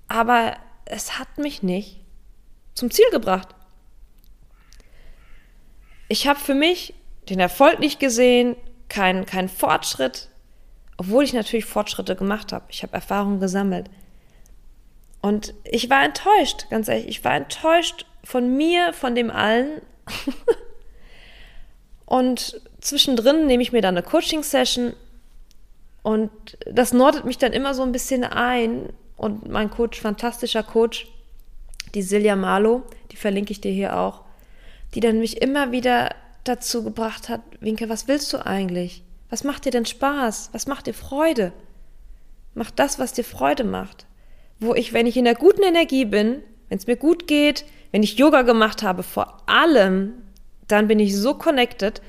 aber 0.09 0.56
es 0.85 1.18
hat 1.18 1.38
mich 1.38 1.62
nicht 1.62 1.99
zum 2.75 2.90
Ziel 2.90 3.09
gebracht. 3.11 3.49
Ich 6.09 6.28
habe 6.28 6.38
für 6.38 6.54
mich 6.54 6.94
den 7.30 7.40
Erfolg 7.40 7.78
nicht 7.78 7.99
gesehen, 7.99 8.56
keinen 8.90 9.25
kein 9.25 9.49
Fortschritt, 9.49 10.28
obwohl 10.96 11.25
ich 11.25 11.32
natürlich 11.32 11.64
Fortschritte 11.64 12.16
gemacht 12.16 12.52
habe. 12.52 12.64
Ich 12.68 12.82
habe 12.82 12.94
Erfahrungen 12.94 13.40
gesammelt. 13.40 13.90
Und 15.20 15.54
ich 15.64 15.88
war 15.88 16.04
enttäuscht, 16.04 16.66
ganz 16.70 16.88
ehrlich, 16.88 17.08
ich 17.08 17.25
war 17.25 17.34
enttäuscht 17.34 18.06
von 18.25 18.56
mir, 18.56 18.92
von 18.92 19.14
dem 19.14 19.30
allen. 19.30 19.80
und 22.06 22.61
zwischendrin 22.80 23.46
nehme 23.46 23.62
ich 23.62 23.72
mir 23.72 23.80
dann 23.80 23.96
eine 23.96 24.04
Coaching-Session 24.04 24.94
und 26.02 26.30
das 26.66 26.92
nordet 26.92 27.25
mich 27.25 27.38
dann 27.38 27.52
immer 27.52 27.75
so 27.75 27.82
ein 27.82 27.92
bisschen 27.92 28.25
ein. 28.25 28.92
Und 29.16 29.49
mein 29.49 29.70
Coach, 29.70 30.00
fantastischer 30.00 30.64
Coach, 30.64 31.06
die 31.94 32.02
Silja 32.02 32.34
Marlow, 32.34 32.82
die 33.12 33.16
verlinke 33.16 33.52
ich 33.52 33.61
dir 33.61 33.70
hier 33.70 33.96
auch, 33.96 34.22
die 34.94 35.00
dann 35.00 35.20
mich 35.20 35.40
immer 35.40 35.70
wieder 35.70 36.11
dazu 36.42 36.82
gebracht 36.82 37.28
hat, 37.28 37.40
Winke, 37.61 37.88
was 37.88 38.08
willst 38.08 38.32
du 38.32 38.44
eigentlich? 38.44 39.04
Was 39.32 39.44
macht 39.44 39.64
dir 39.64 39.70
denn 39.70 39.86
Spaß? 39.86 40.50
Was 40.52 40.66
macht 40.66 40.86
dir 40.86 40.92
Freude? 40.92 41.54
Mach 42.52 42.70
das, 42.70 42.98
was 42.98 43.14
dir 43.14 43.24
Freude 43.24 43.64
macht. 43.64 44.04
Wo 44.60 44.74
ich, 44.74 44.92
wenn 44.92 45.06
ich 45.06 45.16
in 45.16 45.24
der 45.24 45.34
guten 45.34 45.62
Energie 45.62 46.04
bin, 46.04 46.42
wenn 46.68 46.76
es 46.76 46.86
mir 46.86 46.96
gut 46.96 47.26
geht, 47.26 47.64
wenn 47.92 48.02
ich 48.02 48.18
Yoga 48.18 48.42
gemacht 48.42 48.82
habe, 48.82 49.02
vor 49.02 49.42
allem, 49.46 50.12
dann 50.68 50.86
bin 50.86 51.00
ich 51.00 51.16
so 51.16 51.32
connected, 51.32 52.02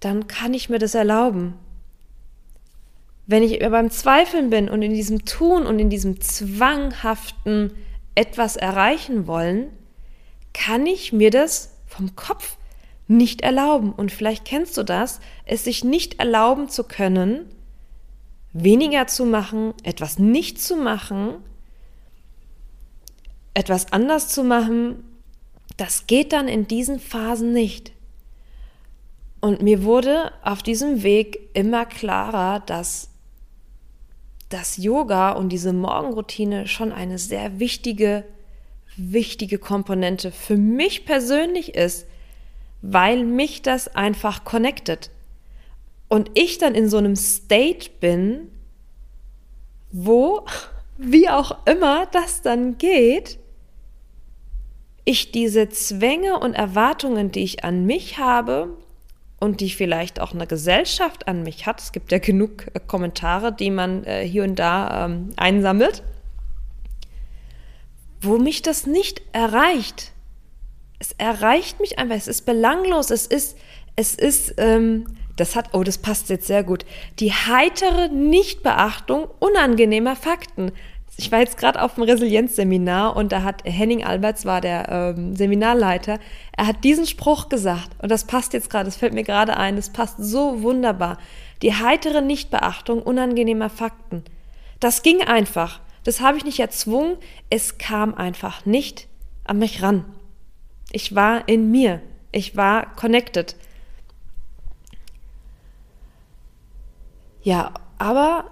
dann 0.00 0.26
kann 0.26 0.52
ich 0.52 0.68
mir 0.68 0.78
das 0.78 0.94
erlauben. 0.94 1.54
Wenn 3.26 3.42
ich 3.42 3.58
beim 3.58 3.90
Zweifeln 3.90 4.50
bin 4.50 4.68
und 4.68 4.82
in 4.82 4.92
diesem 4.92 5.24
Tun 5.24 5.66
und 5.66 5.78
in 5.78 5.88
diesem 5.88 6.20
zwanghaften 6.20 7.72
etwas 8.14 8.56
erreichen 8.56 9.26
wollen, 9.26 9.70
kann 10.52 10.84
ich 10.84 11.14
mir 11.14 11.30
das 11.30 11.78
vom 11.86 12.14
Kopf 12.14 12.57
nicht 13.08 13.40
erlauben. 13.40 13.92
Und 13.92 14.12
vielleicht 14.12 14.44
kennst 14.44 14.76
du 14.76 14.82
das, 14.84 15.20
es 15.44 15.64
sich 15.64 15.84
nicht 15.84 16.18
erlauben 16.18 16.68
zu 16.68 16.84
können, 16.84 17.46
weniger 18.52 19.06
zu 19.06 19.24
machen, 19.24 19.74
etwas 19.82 20.18
nicht 20.18 20.60
zu 20.60 20.76
machen, 20.76 21.36
etwas 23.54 23.92
anders 23.92 24.28
zu 24.28 24.44
machen, 24.44 25.04
das 25.76 26.06
geht 26.06 26.32
dann 26.32 26.48
in 26.48 26.66
diesen 26.66 27.00
Phasen 27.00 27.52
nicht. 27.52 27.92
Und 29.40 29.62
mir 29.62 29.84
wurde 29.84 30.32
auf 30.42 30.62
diesem 30.62 31.02
Weg 31.02 31.38
immer 31.54 31.86
klarer, 31.86 32.60
dass 32.60 33.10
dass 34.48 34.78
Yoga 34.78 35.32
und 35.32 35.50
diese 35.50 35.72
Morgenroutine 35.72 36.66
schon 36.66 36.92
eine 36.92 37.18
sehr 37.18 37.58
wichtige, 37.58 38.24
wichtige 38.96 39.58
Komponente 39.58 40.32
für 40.32 40.56
mich 40.56 41.04
persönlich 41.04 41.74
ist, 41.74 42.06
weil 42.82 43.24
mich 43.24 43.62
das 43.62 43.88
einfach 43.94 44.44
connectet. 44.44 45.10
Und 46.08 46.30
ich 46.34 46.58
dann 46.58 46.74
in 46.74 46.88
so 46.88 46.96
einem 46.96 47.16
State 47.16 47.90
bin, 48.00 48.50
wo, 49.92 50.44
wie 50.98 51.28
auch 51.28 51.66
immer 51.66 52.06
das 52.06 52.42
dann 52.42 52.78
geht, 52.78 53.38
ich 55.04 55.32
diese 55.32 55.70
Zwänge 55.70 56.38
und 56.38 56.54
Erwartungen, 56.54 57.32
die 57.32 57.42
ich 57.42 57.64
an 57.64 57.86
mich 57.86 58.18
habe, 58.18 58.76
und 59.40 59.60
die 59.60 59.70
vielleicht 59.70 60.20
auch 60.20 60.32
eine 60.32 60.46
Gesellschaft 60.46 61.28
an 61.28 61.42
mich 61.42 61.66
hat. 61.66 61.80
Es 61.80 61.92
gibt 61.92 62.12
ja 62.12 62.18
genug 62.18 62.66
äh, 62.74 62.80
Kommentare, 62.84 63.52
die 63.52 63.70
man 63.70 64.04
äh, 64.04 64.26
hier 64.26 64.44
und 64.44 64.58
da 64.58 65.06
ähm, 65.06 65.30
einsammelt, 65.36 66.02
wo 68.20 68.38
mich 68.38 68.62
das 68.62 68.86
nicht 68.86 69.22
erreicht. 69.32 70.12
Es 70.98 71.12
erreicht 71.18 71.80
mich 71.80 71.98
einfach, 71.98 72.16
es 72.16 72.28
ist 72.28 72.46
belanglos, 72.46 73.10
es 73.10 73.26
ist, 73.26 73.56
es 73.96 74.14
ist, 74.14 74.54
ähm, 74.58 75.06
das 75.36 75.54
hat, 75.54 75.70
oh, 75.72 75.84
das 75.84 75.98
passt 75.98 76.28
jetzt 76.28 76.46
sehr 76.46 76.64
gut, 76.64 76.84
die 77.20 77.32
heitere 77.32 78.08
Nichtbeachtung 78.08 79.28
unangenehmer 79.38 80.16
Fakten 80.16 80.72
ich 81.18 81.32
war 81.32 81.40
jetzt 81.40 81.58
gerade 81.58 81.82
auf 81.82 81.94
dem 81.94 82.04
Resilienzseminar 82.04 83.16
und 83.16 83.32
da 83.32 83.42
hat 83.42 83.64
Henning 83.64 84.04
Alberts 84.04 84.46
war 84.46 84.60
der 84.60 84.88
ähm, 84.88 85.34
Seminarleiter. 85.34 86.20
Er 86.56 86.68
hat 86.68 86.84
diesen 86.84 87.06
Spruch 87.06 87.48
gesagt 87.48 87.90
und 88.00 88.08
das 88.10 88.24
passt 88.24 88.52
jetzt 88.52 88.70
gerade, 88.70 88.84
das 88.84 88.96
fällt 88.96 89.12
mir 89.14 89.24
gerade 89.24 89.56
ein, 89.56 89.74
das 89.74 89.90
passt 89.90 90.16
so 90.18 90.62
wunderbar. 90.62 91.18
Die 91.60 91.74
heitere 91.74 92.22
Nichtbeachtung 92.22 93.02
unangenehmer 93.02 93.68
Fakten. 93.68 94.22
Das 94.78 95.02
ging 95.02 95.20
einfach. 95.22 95.80
Das 96.04 96.20
habe 96.20 96.38
ich 96.38 96.44
nicht 96.44 96.60
erzwungen. 96.60 97.16
Es 97.50 97.78
kam 97.78 98.14
einfach 98.14 98.64
nicht 98.64 99.08
an 99.42 99.58
mich 99.58 99.82
ran. 99.82 100.04
Ich 100.90 101.14
war 101.14 101.48
in 101.48 101.70
mir. 101.70 102.00
Ich 102.32 102.56
war 102.56 102.94
connected. 102.96 103.56
Ja, 107.42 107.72
aber 107.98 108.44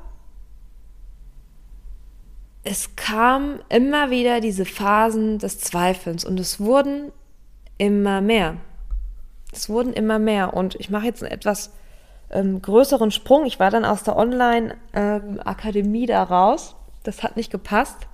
es 2.65 2.97
kam 2.97 3.61
immer 3.69 4.11
wieder 4.11 4.41
diese 4.41 4.65
Phasen 4.65 5.39
des 5.39 5.61
Zweifelns 5.61 6.25
und 6.25 6.41
es 6.41 6.59
wurden 6.59 7.13
immer 7.79 8.21
mehr. 8.21 8.57
Es 9.53 9.69
wurden 9.69 9.93
immer 9.93 10.19
mehr 10.19 10.55
und 10.55 10.75
ich 10.77 10.91
mache 10.91 11.07
jetzt 11.07 11.23
einen 11.23 11.33
etwas 11.33 11.71
ähm, 12.31 12.61
größeren 12.61 13.11
Sprung. 13.11 13.47
Ich 13.47 13.61
war 13.61 13.71
dann 13.71 13.85
aus 13.85 14.03
der 14.03 14.17
Online-Akademie 14.17 16.03
ähm, 16.03 16.09
da 16.09 16.23
raus. 16.23 16.75
Das 17.05 17.23
hat 17.23 17.37
nicht 17.37 17.53
gepasst. 17.53 18.09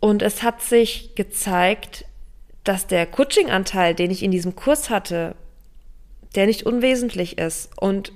Und 0.00 0.22
es 0.22 0.42
hat 0.42 0.62
sich 0.62 1.14
gezeigt, 1.14 2.06
dass 2.64 2.86
der 2.86 3.06
Coaching-Anteil, 3.06 3.94
den 3.94 4.10
ich 4.10 4.22
in 4.22 4.30
diesem 4.30 4.56
Kurs 4.56 4.90
hatte, 4.90 5.34
der 6.34 6.46
nicht 6.46 6.64
unwesentlich 6.64 7.38
ist. 7.38 7.70
Und 7.78 8.12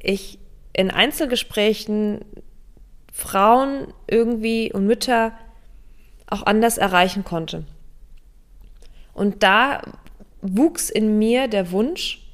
ich 0.00 0.38
in 0.72 0.90
Einzelgesprächen 0.90 2.24
Frauen 3.12 3.92
irgendwie 4.06 4.72
und 4.72 4.86
Mütter 4.86 5.32
auch 6.26 6.44
anders 6.44 6.78
erreichen 6.78 7.24
konnte. 7.24 7.64
Und 9.12 9.42
da 9.42 9.82
wuchs 10.40 10.88
in 10.88 11.18
mir 11.18 11.48
der 11.48 11.70
Wunsch, 11.72 12.26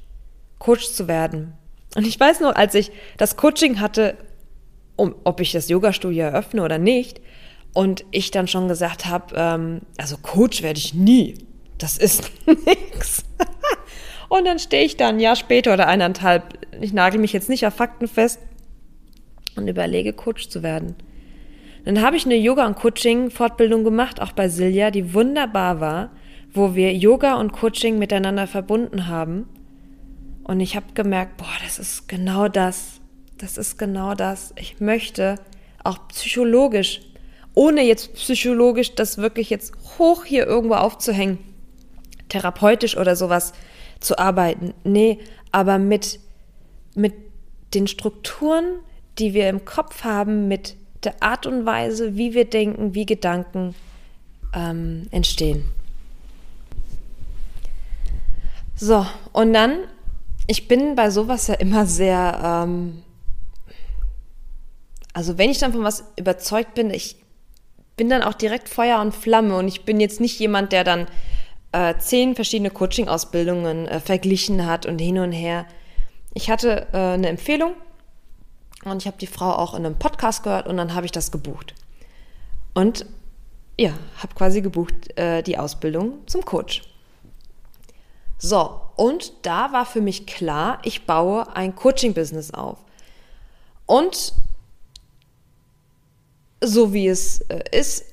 Coach 0.59 0.91
zu 0.91 1.07
werden. 1.07 1.53
Und 1.95 2.05
ich 2.05 2.19
weiß 2.19 2.39
noch, 2.39 2.55
als 2.55 2.73
ich 2.75 2.91
das 3.17 3.35
Coaching 3.37 3.79
hatte, 3.79 4.17
um, 4.95 5.15
ob 5.23 5.39
ich 5.39 5.51
das 5.51 5.69
Yoga-Studio 5.69 6.25
eröffne 6.25 6.63
oder 6.63 6.77
nicht, 6.77 7.21
und 7.77 8.05
ich 8.09 8.31
dann 8.31 8.47
schon 8.47 8.67
gesagt 8.67 9.05
habe, 9.05 9.35
ähm, 9.37 9.81
also 9.99 10.17
Coach 10.17 10.63
werde 10.63 10.79
ich 10.79 10.95
nie. 10.95 11.35
Das 11.77 11.99
ist 11.99 12.31
nichts. 12.47 13.23
Und 14.29 14.45
dann 14.45 14.57
stehe 14.57 14.83
ich 14.83 14.97
da 14.97 15.09
ein 15.09 15.19
Jahr 15.19 15.35
später 15.35 15.75
oder 15.75 15.87
eineinhalb, 15.87 16.57
ich 16.81 16.91
nagel 16.91 17.21
mich 17.21 17.33
jetzt 17.33 17.49
nicht 17.49 17.67
auf 17.67 17.75
Fakten 17.75 18.07
fest 18.07 18.39
und 19.55 19.67
überlege, 19.67 20.11
Coach 20.11 20.49
zu 20.49 20.63
werden. 20.63 20.95
Dann 21.85 22.01
habe 22.01 22.17
ich 22.17 22.25
eine 22.25 22.35
Yoga- 22.35 22.65
und 22.65 22.77
Coaching-Fortbildung 22.77 23.83
gemacht, 23.83 24.23
auch 24.23 24.31
bei 24.31 24.49
Silja, 24.49 24.89
die 24.89 25.13
wunderbar 25.13 25.79
war, 25.79 26.09
wo 26.51 26.73
wir 26.73 26.95
Yoga 26.95 27.35
und 27.35 27.51
Coaching 27.51 27.99
miteinander 27.99 28.47
verbunden 28.47 29.05
haben. 29.05 29.47
Und 30.43 30.61
ich 30.61 30.75
habe 30.75 30.87
gemerkt, 30.95 31.37
boah, 31.37 31.45
das 31.63 31.77
ist 31.77 32.07
genau 32.07 32.47
das. 32.47 33.01
Das 33.37 33.55
ist 33.59 33.77
genau 33.77 34.15
das. 34.15 34.51
Ich 34.57 34.79
möchte 34.79 35.35
auch 35.83 36.07
psychologisch, 36.07 37.01
ohne 37.57 37.81
jetzt 37.81 38.13
psychologisch 38.13 38.93
das 38.93 39.17
wirklich 39.17 39.49
jetzt 39.49 39.73
hoch 39.97 40.25
hier 40.25 40.45
irgendwo 40.45 40.75
aufzuhängen, 40.75 41.39
therapeutisch 42.29 42.95
oder 42.95 43.15
sowas 43.15 43.51
zu 43.99 44.19
arbeiten. 44.19 44.75
Nee, 44.83 45.17
aber 45.51 45.79
mit, 45.79 46.19
mit 46.93 47.15
den 47.73 47.87
Strukturen, 47.87 48.77
die 49.17 49.33
wir 49.33 49.49
im 49.49 49.65
Kopf 49.65 50.03
haben, 50.03 50.47
mit 50.47 50.75
der 51.03 51.23
Art 51.23 51.47
und 51.47 51.65
Weise, 51.65 52.15
wie 52.15 52.35
wir 52.35 52.45
denken, 52.45 52.93
wie 52.93 53.07
Gedanken 53.07 53.73
ähm, 54.53 55.07
entstehen. 55.09 55.65
So, 58.75 59.03
und 59.33 59.53
dann, 59.53 59.79
ich 60.45 60.67
bin 60.67 60.93
bei 60.93 61.09
sowas 61.09 61.47
ja 61.47 61.55
immer 61.55 61.87
sehr, 61.87 62.39
ähm, 62.43 63.01
also 65.11 65.39
wenn 65.39 65.49
ich 65.49 65.57
dann 65.57 65.73
von 65.73 65.83
was 65.83 66.03
überzeugt 66.17 66.75
bin, 66.75 66.91
ich 66.91 67.15
bin 67.97 68.09
dann 68.09 68.23
auch 68.23 68.35
direkt 68.35 68.69
Feuer 68.69 69.01
und 69.01 69.13
Flamme 69.13 69.57
und 69.57 69.67
ich 69.67 69.83
bin 69.83 69.99
jetzt 69.99 70.21
nicht 70.21 70.39
jemand, 70.39 70.71
der 70.71 70.83
dann 70.83 71.07
äh, 71.71 71.95
zehn 71.97 72.35
verschiedene 72.35 72.69
Coaching-Ausbildungen 72.69 73.87
äh, 73.87 73.99
verglichen 73.99 74.65
hat 74.65 74.85
und 74.85 74.99
hin 74.99 75.17
und 75.17 75.31
her. 75.31 75.65
Ich 76.33 76.49
hatte 76.49 76.87
äh, 76.93 76.97
eine 76.97 77.27
Empfehlung 77.27 77.73
und 78.85 79.01
ich 79.01 79.07
habe 79.07 79.17
die 79.17 79.27
Frau 79.27 79.51
auch 79.51 79.73
in 79.73 79.85
einem 79.85 79.97
Podcast 79.97 80.43
gehört 80.43 80.67
und 80.67 80.77
dann 80.77 80.93
habe 80.93 81.07
ich 81.07 81.11
das 81.11 81.31
gebucht. 81.31 81.73
Und 82.75 83.07
ja, 83.79 83.91
habe 84.21 84.33
quasi 84.35 84.61
gebucht 84.61 85.17
äh, 85.17 85.41
die 85.41 85.57
Ausbildung 85.57 86.19
zum 86.27 86.45
Coach. 86.45 86.83
So, 88.37 88.79
und 88.95 89.33
da 89.41 89.71
war 89.71 89.87
für 89.87 90.01
mich 90.01 90.27
klar, 90.27 90.79
ich 90.83 91.07
baue 91.07 91.55
ein 91.55 91.75
Coaching-Business 91.75 92.53
auf. 92.53 92.77
Und 93.87 94.33
so 96.61 96.93
wie 96.93 97.07
es 97.07 97.41
äh, 97.41 97.63
ist, 97.71 98.05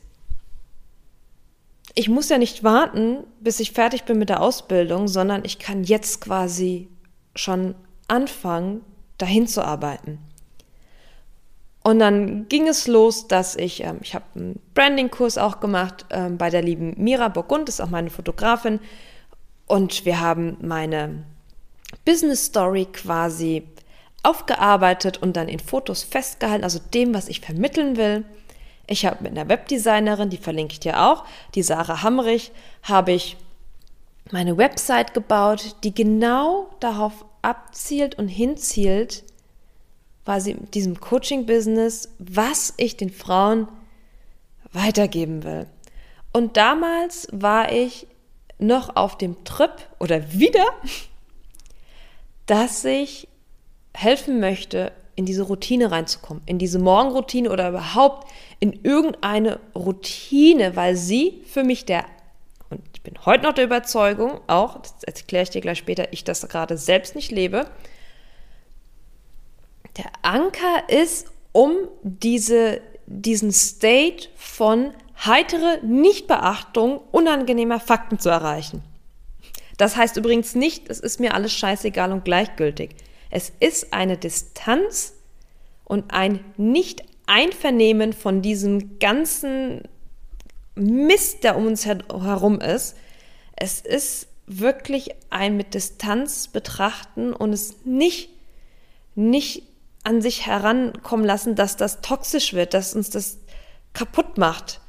ich 1.94 2.08
muss 2.08 2.28
ja 2.28 2.38
nicht 2.38 2.64
warten, 2.64 3.24
bis 3.40 3.60
ich 3.60 3.72
fertig 3.72 4.04
bin 4.04 4.18
mit 4.18 4.28
der 4.28 4.42
Ausbildung, 4.42 5.06
sondern 5.06 5.44
ich 5.44 5.58
kann 5.58 5.84
jetzt 5.84 6.20
quasi 6.20 6.88
schon 7.36 7.74
anfangen, 8.08 8.80
dahin 9.16 9.46
zu 9.46 9.64
arbeiten. 9.64 10.18
Und 11.84 11.98
dann 11.98 12.48
ging 12.48 12.66
es 12.66 12.88
los, 12.88 13.28
dass 13.28 13.56
ich, 13.56 13.84
ähm, 13.84 13.98
ich 14.02 14.14
habe 14.14 14.24
einen 14.34 14.60
Branding-Kurs 14.74 15.38
auch 15.38 15.60
gemacht 15.60 16.06
ähm, 16.10 16.38
bei 16.38 16.50
der 16.50 16.62
lieben 16.62 16.94
Mira 16.96 17.28
Burgund, 17.28 17.68
ist 17.68 17.80
auch 17.80 17.90
meine 17.90 18.10
Fotografin. 18.10 18.80
Und 19.66 20.04
wir 20.04 20.20
haben 20.20 20.56
meine 20.62 21.24
Business 22.04 22.46
Story 22.46 22.86
quasi 22.86 23.68
aufgearbeitet 24.24 25.18
und 25.18 25.36
dann 25.36 25.48
in 25.48 25.60
Fotos 25.60 26.02
festgehalten, 26.02 26.64
also 26.64 26.80
dem, 26.92 27.14
was 27.14 27.28
ich 27.28 27.40
vermitteln 27.40 27.96
will. 27.96 28.24
Ich 28.86 29.06
habe 29.06 29.22
mit 29.22 29.32
einer 29.32 29.48
Webdesignerin, 29.48 30.30
die 30.30 30.36
verlinke 30.36 30.72
ich 30.72 30.80
dir 30.80 31.02
auch, 31.02 31.24
die 31.54 31.62
Sarah 31.62 32.02
Hamrich, 32.02 32.52
habe 32.82 33.12
ich 33.12 33.36
meine 34.30 34.56
Website 34.56 35.14
gebaut, 35.14 35.76
die 35.84 35.94
genau 35.94 36.70
darauf 36.80 37.24
abzielt 37.42 38.16
und 38.18 38.28
hinzielt, 38.28 39.24
quasi 40.24 40.52
in 40.52 40.70
diesem 40.70 41.00
Coaching-Business, 41.00 42.08
was 42.18 42.74
ich 42.78 42.96
den 42.96 43.10
Frauen 43.10 43.68
weitergeben 44.72 45.44
will. 45.44 45.66
Und 46.32 46.56
damals 46.56 47.28
war 47.30 47.70
ich 47.70 48.06
noch 48.58 48.96
auf 48.96 49.18
dem 49.18 49.44
Trip 49.44 49.72
oder 49.98 50.32
wieder, 50.32 50.66
dass 52.46 52.84
ich 52.84 53.28
helfen 53.94 54.40
möchte, 54.40 54.92
in 55.16 55.26
diese 55.26 55.42
Routine 55.42 55.90
reinzukommen, 55.90 56.42
in 56.46 56.58
diese 56.58 56.78
Morgenroutine 56.78 57.50
oder 57.50 57.68
überhaupt 57.68 58.28
in 58.60 58.80
irgendeine 58.82 59.60
Routine, 59.74 60.76
weil 60.76 60.96
sie 60.96 61.42
für 61.46 61.62
mich 61.62 61.84
der, 61.84 62.04
und 62.70 62.80
ich 62.94 63.02
bin 63.02 63.14
heute 63.24 63.44
noch 63.44 63.52
der 63.52 63.64
Überzeugung, 63.64 64.40
auch, 64.48 64.80
das 64.80 65.04
erkläre 65.04 65.44
ich 65.44 65.50
dir 65.50 65.60
gleich 65.60 65.78
später, 65.78 66.12
ich 66.12 66.24
das 66.24 66.46
gerade 66.48 66.76
selbst 66.76 67.14
nicht 67.14 67.30
lebe, 67.30 67.66
der 69.96 70.06
Anker 70.22 70.88
ist, 70.88 71.28
um 71.52 71.72
diese, 72.02 72.80
diesen 73.06 73.52
State 73.52 74.28
von 74.34 74.92
heitere 75.24 75.78
Nichtbeachtung 75.84 77.00
unangenehmer 77.12 77.78
Fakten 77.78 78.18
zu 78.18 78.28
erreichen. 78.28 78.82
Das 79.76 79.96
heißt 79.96 80.16
übrigens 80.16 80.56
nicht, 80.56 80.88
es 80.88 80.98
ist 80.98 81.20
mir 81.20 81.34
alles 81.34 81.52
scheißegal 81.52 82.10
und 82.10 82.24
gleichgültig. 82.24 82.96
Es 83.34 83.50
ist 83.58 83.92
eine 83.92 84.16
Distanz 84.16 85.12
und 85.82 86.14
ein 86.14 86.38
Nicht-Einvernehmen 86.56 88.12
von 88.12 88.42
diesem 88.42 89.00
ganzen 89.00 89.82
Mist, 90.76 91.42
der 91.42 91.56
um 91.56 91.66
uns 91.66 91.84
herum 91.84 92.60
ist. 92.60 92.96
Es 93.56 93.80
ist 93.80 94.28
wirklich 94.46 95.16
ein 95.30 95.56
mit 95.56 95.74
Distanz 95.74 96.46
betrachten 96.46 97.32
und 97.32 97.52
es 97.52 97.84
nicht, 97.84 98.30
nicht 99.16 99.64
an 100.04 100.22
sich 100.22 100.46
herankommen 100.46 101.26
lassen, 101.26 101.56
dass 101.56 101.76
das 101.76 102.02
toxisch 102.02 102.54
wird, 102.54 102.72
dass 102.72 102.94
uns 102.94 103.10
das 103.10 103.38
kaputt 103.94 104.38
macht 104.38 104.80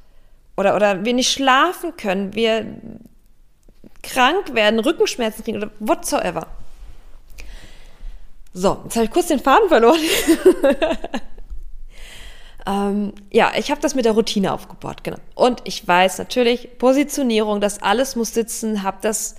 oder, 0.56 0.76
oder 0.76 1.04
wir 1.04 1.16
nicht 1.16 1.32
schlafen 1.32 1.98
können, 1.98 2.36
wir 2.36 2.80
krank 4.04 4.54
werden, 4.54 4.80
Rückenschmerzen 4.80 5.44
kriegen 5.44 5.58
oder 5.58 5.72
whatsoever. 5.80 6.46
So, 8.58 8.80
jetzt 8.86 8.96
habe 8.96 9.04
ich 9.04 9.12
kurz 9.12 9.28
den 9.28 9.42
Faden 9.42 9.68
verloren. 9.68 9.96
ähm, 12.66 13.12
ja, 13.30 13.52
ich 13.58 13.70
habe 13.70 13.82
das 13.82 13.96
mit 13.96 14.06
der 14.06 14.14
Routine 14.14 14.54
aufgebaut, 14.54 15.04
genau. 15.04 15.18
Und 15.36 15.62
ich 15.66 15.86
weiß 15.86 16.20
natürlich, 16.20 16.78
Positionierung, 16.78 17.60
das 17.60 17.82
alles 17.82 18.16
muss 18.16 18.34
sitzen, 18.34 18.82
habe 18.82 19.00
das 19.02 19.36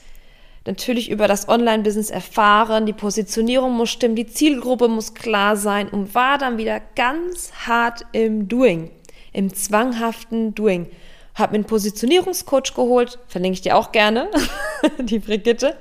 natürlich 0.67 1.11
über 1.11 1.29
das 1.29 1.49
Online-Business 1.49 2.11
erfahren, 2.11 2.85
die 2.85 2.93
Positionierung 2.93 3.73
muss 3.73 3.89
stimmen, 3.89 4.17
die 4.17 4.27
Zielgruppe 4.27 4.87
muss 4.87 5.15
klar 5.15 5.57
sein 5.57 5.89
und 5.89 6.15
war 6.15 6.37
dann 6.37 6.59
wieder 6.59 6.79
ganz 6.95 7.53
hart 7.67 8.03
im 8.13 8.49
Doing, 8.49 8.91
im 9.33 9.55
zwanghaften 9.55 10.55
Doing. 10.55 10.91
Habe 11.35 11.53
mir 11.53 11.61
einen 11.61 11.65
Positionierungscoach 11.65 12.75
geholt, 12.75 13.19
verlinke 13.29 13.55
ich 13.55 13.63
dir 13.63 13.79
auch 13.79 13.93
gerne, 13.93 14.29
die 14.99 15.21
Brigitte. 15.21 15.75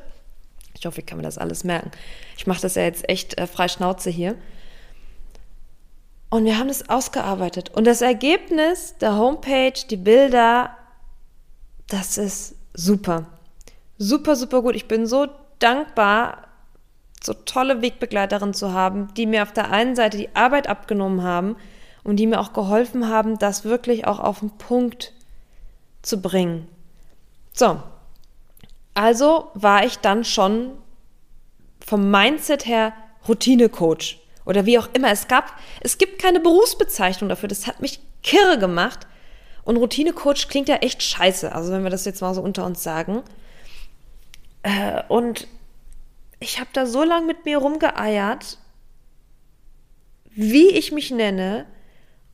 Ich 0.77 0.85
hoffe, 0.85 0.99
ich 0.99 1.05
kann 1.05 1.17
mir 1.17 1.23
das 1.23 1.37
alles 1.37 1.63
merken. 1.63 1.91
Ich 2.37 2.47
mache 2.47 2.61
das 2.61 2.75
ja 2.75 2.83
jetzt 2.83 3.09
echt 3.09 3.37
äh, 3.37 3.47
frei 3.47 3.67
Schnauze 3.67 4.09
hier. 4.09 4.35
Und 6.29 6.45
wir 6.45 6.57
haben 6.57 6.67
das 6.67 6.89
ausgearbeitet. 6.89 7.69
Und 7.69 7.85
das 7.85 8.01
Ergebnis 8.01 8.95
der 8.97 9.15
Homepage, 9.15 9.73
die 9.89 9.97
Bilder, 9.97 10.75
das 11.87 12.17
ist 12.17 12.55
super. 12.73 13.25
Super, 13.97 14.35
super 14.35 14.61
gut. 14.61 14.75
Ich 14.75 14.87
bin 14.87 15.07
so 15.07 15.27
dankbar, 15.59 16.47
so 17.23 17.33
tolle 17.33 17.81
Wegbegleiterin 17.81 18.53
zu 18.53 18.73
haben, 18.73 19.13
die 19.15 19.25
mir 19.25 19.43
auf 19.43 19.53
der 19.53 19.71
einen 19.71 19.95
Seite 19.95 20.17
die 20.17 20.35
Arbeit 20.35 20.67
abgenommen 20.67 21.23
haben 21.23 21.55
und 22.03 22.17
die 22.17 22.27
mir 22.27 22.39
auch 22.39 22.53
geholfen 22.53 23.07
haben, 23.07 23.39
das 23.39 23.63
wirklich 23.63 24.05
auch 24.05 24.19
auf 24.19 24.39
den 24.39 24.51
Punkt 24.51 25.13
zu 26.01 26.21
bringen. 26.21 26.67
So, 27.53 27.81
also 28.95 29.51
war 29.53 29.85
ich 29.85 29.99
dann 29.99 30.23
schon 30.23 30.71
vom 31.85 32.09
Mindset 32.09 32.65
her 32.65 32.93
Routinecoach 33.27 34.19
oder 34.45 34.65
wie 34.65 34.79
auch 34.79 34.89
immer. 34.93 35.11
Es 35.11 35.27
gab, 35.27 35.59
es 35.81 35.97
gibt 35.97 36.19
keine 36.19 36.39
Berufsbezeichnung 36.39 37.29
dafür. 37.29 37.49
Das 37.49 37.67
hat 37.67 37.81
mich 37.81 37.99
kirre 38.23 38.57
gemacht. 38.57 39.05
Und 39.63 39.77
Routinecoach 39.77 40.47
klingt 40.47 40.69
ja 40.69 40.77
echt 40.77 41.03
scheiße. 41.03 41.53
Also 41.53 41.71
wenn 41.71 41.83
wir 41.83 41.89
das 41.89 42.05
jetzt 42.05 42.21
mal 42.21 42.33
so 42.33 42.41
unter 42.41 42.65
uns 42.65 42.81
sagen. 42.83 43.23
Äh, 44.63 45.03
und 45.09 45.47
ich 46.39 46.59
habe 46.59 46.69
da 46.73 46.85
so 46.85 47.03
lange 47.03 47.25
mit 47.25 47.45
mir 47.45 47.57
rumgeeiert, 47.57 48.59
wie 50.31 50.69
ich 50.69 50.91
mich 50.91 51.11
nenne. 51.11 51.65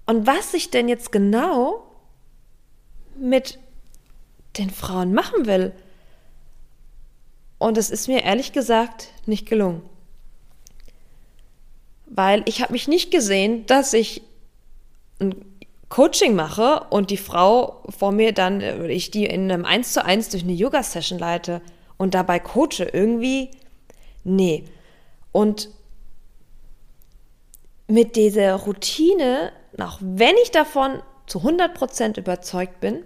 Und 0.06 0.28
was 0.28 0.54
ich 0.54 0.70
denn 0.70 0.90
jetzt 0.90 1.12
genau 1.12 1.88
mit 3.16 3.60
den 4.58 4.70
Frauen 4.70 5.14
machen 5.14 5.46
will. 5.46 5.74
Und 7.62 7.78
es 7.78 7.92
ist 7.92 8.08
mir 8.08 8.24
ehrlich 8.24 8.54
gesagt 8.54 9.10
nicht 9.28 9.48
gelungen. 9.48 9.84
Weil 12.08 12.42
ich 12.48 12.64
habe 12.64 12.74
mich 12.74 12.88
nicht 12.88 13.12
gesehen, 13.12 13.68
dass 13.68 13.94
ich 13.94 14.24
ein 15.20 15.36
Coaching 15.88 16.34
mache 16.34 16.88
und 16.90 17.12
die 17.12 17.18
Frau 17.18 17.84
vor 17.88 18.14
mir 18.14 18.34
dann, 18.34 18.58
oder 18.58 18.90
ich 18.90 19.12
die 19.12 19.26
in 19.26 19.52
einem 19.52 19.66
1 19.66 19.94
zu 19.94 20.04
1 20.04 20.30
durch 20.30 20.42
eine 20.42 20.54
Yoga-Session 20.54 21.20
leite 21.20 21.62
und 21.98 22.16
dabei 22.16 22.40
coache. 22.40 22.90
Irgendwie, 22.92 23.52
nee. 24.24 24.66
Und 25.32 25.70
mit 27.86 28.16
dieser 28.16 28.56
Routine, 28.56 29.52
auch 29.80 30.00
wenn 30.02 30.34
ich 30.42 30.50
davon 30.50 31.04
zu 31.28 31.42
100% 31.42 32.18
überzeugt 32.18 32.80
bin, 32.80 33.04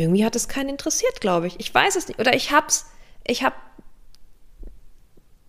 irgendwie 0.00 0.24
hat 0.24 0.36
es 0.36 0.48
keinen 0.48 0.70
interessiert, 0.70 1.20
glaube 1.20 1.46
ich. 1.46 1.58
Ich 1.60 1.72
weiß 1.72 1.96
es 1.96 2.08
nicht. 2.08 2.18
Oder 2.18 2.34
ich 2.34 2.52
hab's, 2.52 2.86
ich 3.26 3.42
hab 3.42 3.54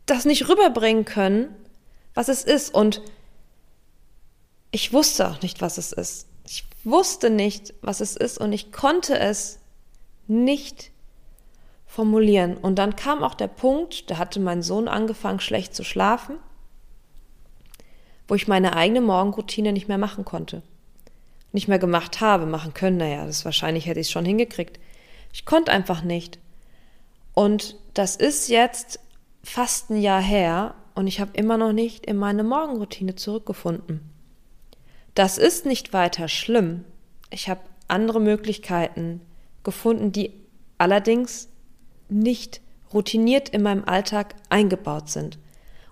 das 0.05 0.25
nicht 0.25 0.49
rüberbringen 0.49 1.05
können, 1.05 1.55
was 2.13 2.27
es 2.27 2.43
ist. 2.43 2.73
Und 2.73 3.01
ich 4.71 4.93
wusste 4.93 5.29
auch 5.29 5.41
nicht, 5.41 5.61
was 5.61 5.77
es 5.77 5.91
ist. 5.91 6.27
Ich 6.45 6.65
wusste 6.83 7.29
nicht, 7.29 7.73
was 7.81 8.01
es 8.01 8.15
ist 8.15 8.39
und 8.39 8.51
ich 8.53 8.71
konnte 8.71 9.17
es 9.17 9.59
nicht 10.27 10.91
formulieren. 11.85 12.57
Und 12.57 12.75
dann 12.75 12.95
kam 12.95 13.23
auch 13.23 13.35
der 13.35 13.47
Punkt, 13.47 14.09
da 14.09 14.17
hatte 14.17 14.39
mein 14.39 14.63
Sohn 14.63 14.87
angefangen, 14.87 15.39
schlecht 15.39 15.75
zu 15.75 15.83
schlafen, 15.83 16.37
wo 18.27 18.35
ich 18.35 18.47
meine 18.47 18.75
eigene 18.75 19.01
Morgenroutine 19.01 19.71
nicht 19.71 19.87
mehr 19.87 19.97
machen 19.97 20.25
konnte 20.25 20.63
nicht 21.51 21.67
mehr 21.67 21.79
gemacht 21.79 22.21
habe, 22.21 22.45
machen 22.45 22.73
können, 22.73 22.97
naja, 22.97 23.25
das 23.25 23.45
wahrscheinlich 23.45 23.85
hätte 23.85 23.99
ich 23.99 24.09
schon 24.09 24.25
hingekriegt. 24.25 24.79
Ich 25.33 25.45
konnte 25.45 25.71
einfach 25.71 26.01
nicht. 26.03 26.39
Und 27.33 27.77
das 27.93 28.15
ist 28.15 28.47
jetzt 28.49 28.99
fast 29.43 29.89
ein 29.89 30.01
Jahr 30.01 30.21
her 30.21 30.75
und 30.95 31.07
ich 31.07 31.19
habe 31.19 31.31
immer 31.33 31.57
noch 31.57 31.73
nicht 31.73 32.05
in 32.05 32.17
meine 32.17 32.43
Morgenroutine 32.43 33.15
zurückgefunden. 33.15 34.01
Das 35.15 35.37
ist 35.37 35.65
nicht 35.65 35.93
weiter 35.93 36.27
schlimm. 36.27 36.85
Ich 37.29 37.49
habe 37.49 37.61
andere 37.87 38.21
Möglichkeiten 38.21 39.21
gefunden, 39.63 40.11
die 40.11 40.33
allerdings 40.77 41.49
nicht 42.09 42.61
routiniert 42.93 43.49
in 43.49 43.61
meinem 43.61 43.83
Alltag 43.85 44.35
eingebaut 44.49 45.09
sind. 45.09 45.37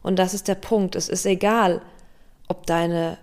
Und 0.02 0.18
das 0.18 0.34
ist 0.34 0.48
der 0.48 0.56
Punkt. 0.56 0.96
Es 0.96 1.10
ist 1.10 1.26
egal, 1.26 1.82
ob 2.48 2.66
deine 2.66 3.18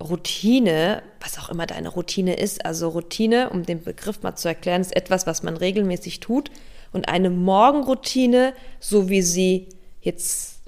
Routine, 0.00 1.02
was 1.20 1.38
auch 1.38 1.50
immer 1.50 1.66
deine 1.66 1.90
Routine 1.90 2.34
ist, 2.34 2.64
also 2.64 2.88
Routine, 2.88 3.50
um 3.50 3.64
den 3.64 3.82
Begriff 3.82 4.22
mal 4.22 4.36
zu 4.36 4.48
erklären, 4.48 4.80
ist 4.80 4.96
etwas, 4.96 5.26
was 5.26 5.42
man 5.42 5.56
regelmäßig 5.56 6.20
tut. 6.20 6.50
Und 6.92 7.08
eine 7.08 7.30
Morgenroutine, 7.30 8.54
so 8.80 9.08
wie 9.08 9.22
sie 9.22 9.68
jetzt 10.00 10.60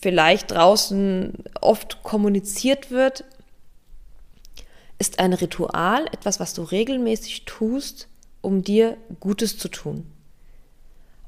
vielleicht 0.00 0.50
draußen 0.50 1.34
oft 1.60 2.02
kommuniziert 2.02 2.90
wird, 2.90 3.24
ist 4.98 5.20
ein 5.20 5.32
Ritual, 5.32 6.06
etwas, 6.12 6.40
was 6.40 6.54
du 6.54 6.62
regelmäßig 6.62 7.44
tust, 7.44 8.08
um 8.40 8.62
dir 8.62 8.96
Gutes 9.20 9.58
zu 9.58 9.68
tun. 9.68 10.06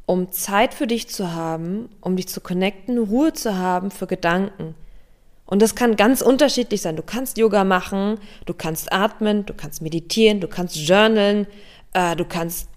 Um 0.07 0.33
Zeit 0.33 0.75
für 0.75 0.89
dich 0.89 1.09
zu 1.09 1.33
haben, 1.33 1.89
um 2.01 2.17
dich 2.17 2.27
zu 2.27 2.41
connecten, 2.41 2.99
Ruhe 2.99 3.33
zu 3.33 3.57
haben 3.57 3.93
für 3.93 4.09
Gedanken, 4.09 4.75
und 5.51 5.61
das 5.61 5.75
kann 5.75 5.97
ganz 5.97 6.23
unterschiedlich 6.23 6.81
sein. 6.81 6.97
Du 6.97 7.03
kannst 7.03 7.37
Yoga 7.37 7.65
machen, 7.65 8.19
du 8.47 8.55
kannst 8.55 8.93
atmen, 8.93 9.45
du 9.45 9.53
kannst 9.53 9.83
meditieren, 9.83 10.41
du 10.41 10.47
kannst 10.47 10.77
journalen, 10.77 11.47
äh, 11.93 12.15
du 12.17 12.25
kannst 12.25 12.69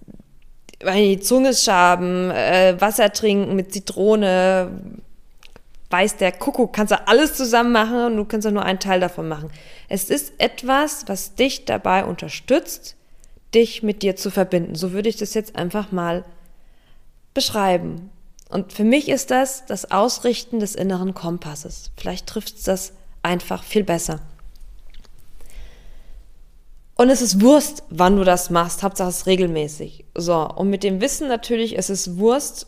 die 0.84 1.20
Zunge 1.20 1.54
schaben, 1.54 2.32
äh, 2.32 2.76
Wasser 2.80 3.14
trinken 3.14 3.56
mit 3.56 3.72
Zitrone, 3.72 4.72
weiß 5.92 6.18
der 6.18 6.32
Kuckuck, 6.32 6.74
kannst 6.74 6.92
du 6.92 7.08
alles 7.08 7.36
zusammen 7.36 7.72
machen 7.72 8.06
und 8.06 8.18
du 8.18 8.26
kannst 8.26 8.48
auch 8.48 8.52
nur 8.52 8.66
einen 8.66 8.80
Teil 8.80 9.00
davon 9.00 9.30
machen. 9.30 9.52
Es 9.88 10.10
ist 10.10 10.34
etwas, 10.40 11.06
was 11.08 11.36
dich 11.36 11.66
dabei 11.66 12.04
unterstützt, 12.04 12.96
dich 13.54 13.84
mit 13.84 14.02
dir 14.02 14.16
zu 14.16 14.32
verbinden. 14.32 14.74
So 14.74 14.94
würde 14.94 15.10
ich 15.10 15.18
das 15.18 15.36
jetzt 15.36 15.56
einfach 15.56 15.92
mal 15.92 16.26
beschreiben. 17.36 18.10
Und 18.54 18.72
für 18.72 18.84
mich 18.84 19.10
ist 19.10 19.32
das 19.32 19.66
das 19.66 19.90
Ausrichten 19.90 20.60
des 20.60 20.76
inneren 20.76 21.16
Kompasses. 21.16 21.92
Vielleicht 21.98 22.28
trifft 22.28 22.58
es 22.58 22.64
das 22.64 22.94
einfach 23.24 23.64
viel 23.64 23.84
besser. 23.84 24.20
Und 26.94 27.10
es 27.10 27.24
ist 27.24 27.42
Wurst, 27.42 27.84
wann 27.90 28.16
du 28.16 28.24
das 28.24 28.52
machst. 28.52 28.84
Hauptsache 28.84 29.10
es 29.10 29.22
ist 29.22 29.26
regelmäßig. 29.26 30.06
So, 30.16 30.48
und 30.48 30.70
mit 30.70 30.84
dem 30.84 31.02
Wissen 31.02 31.28
natürlich, 31.28 31.80
es 31.80 31.90
ist 31.90 32.20
Wurst, 32.20 32.68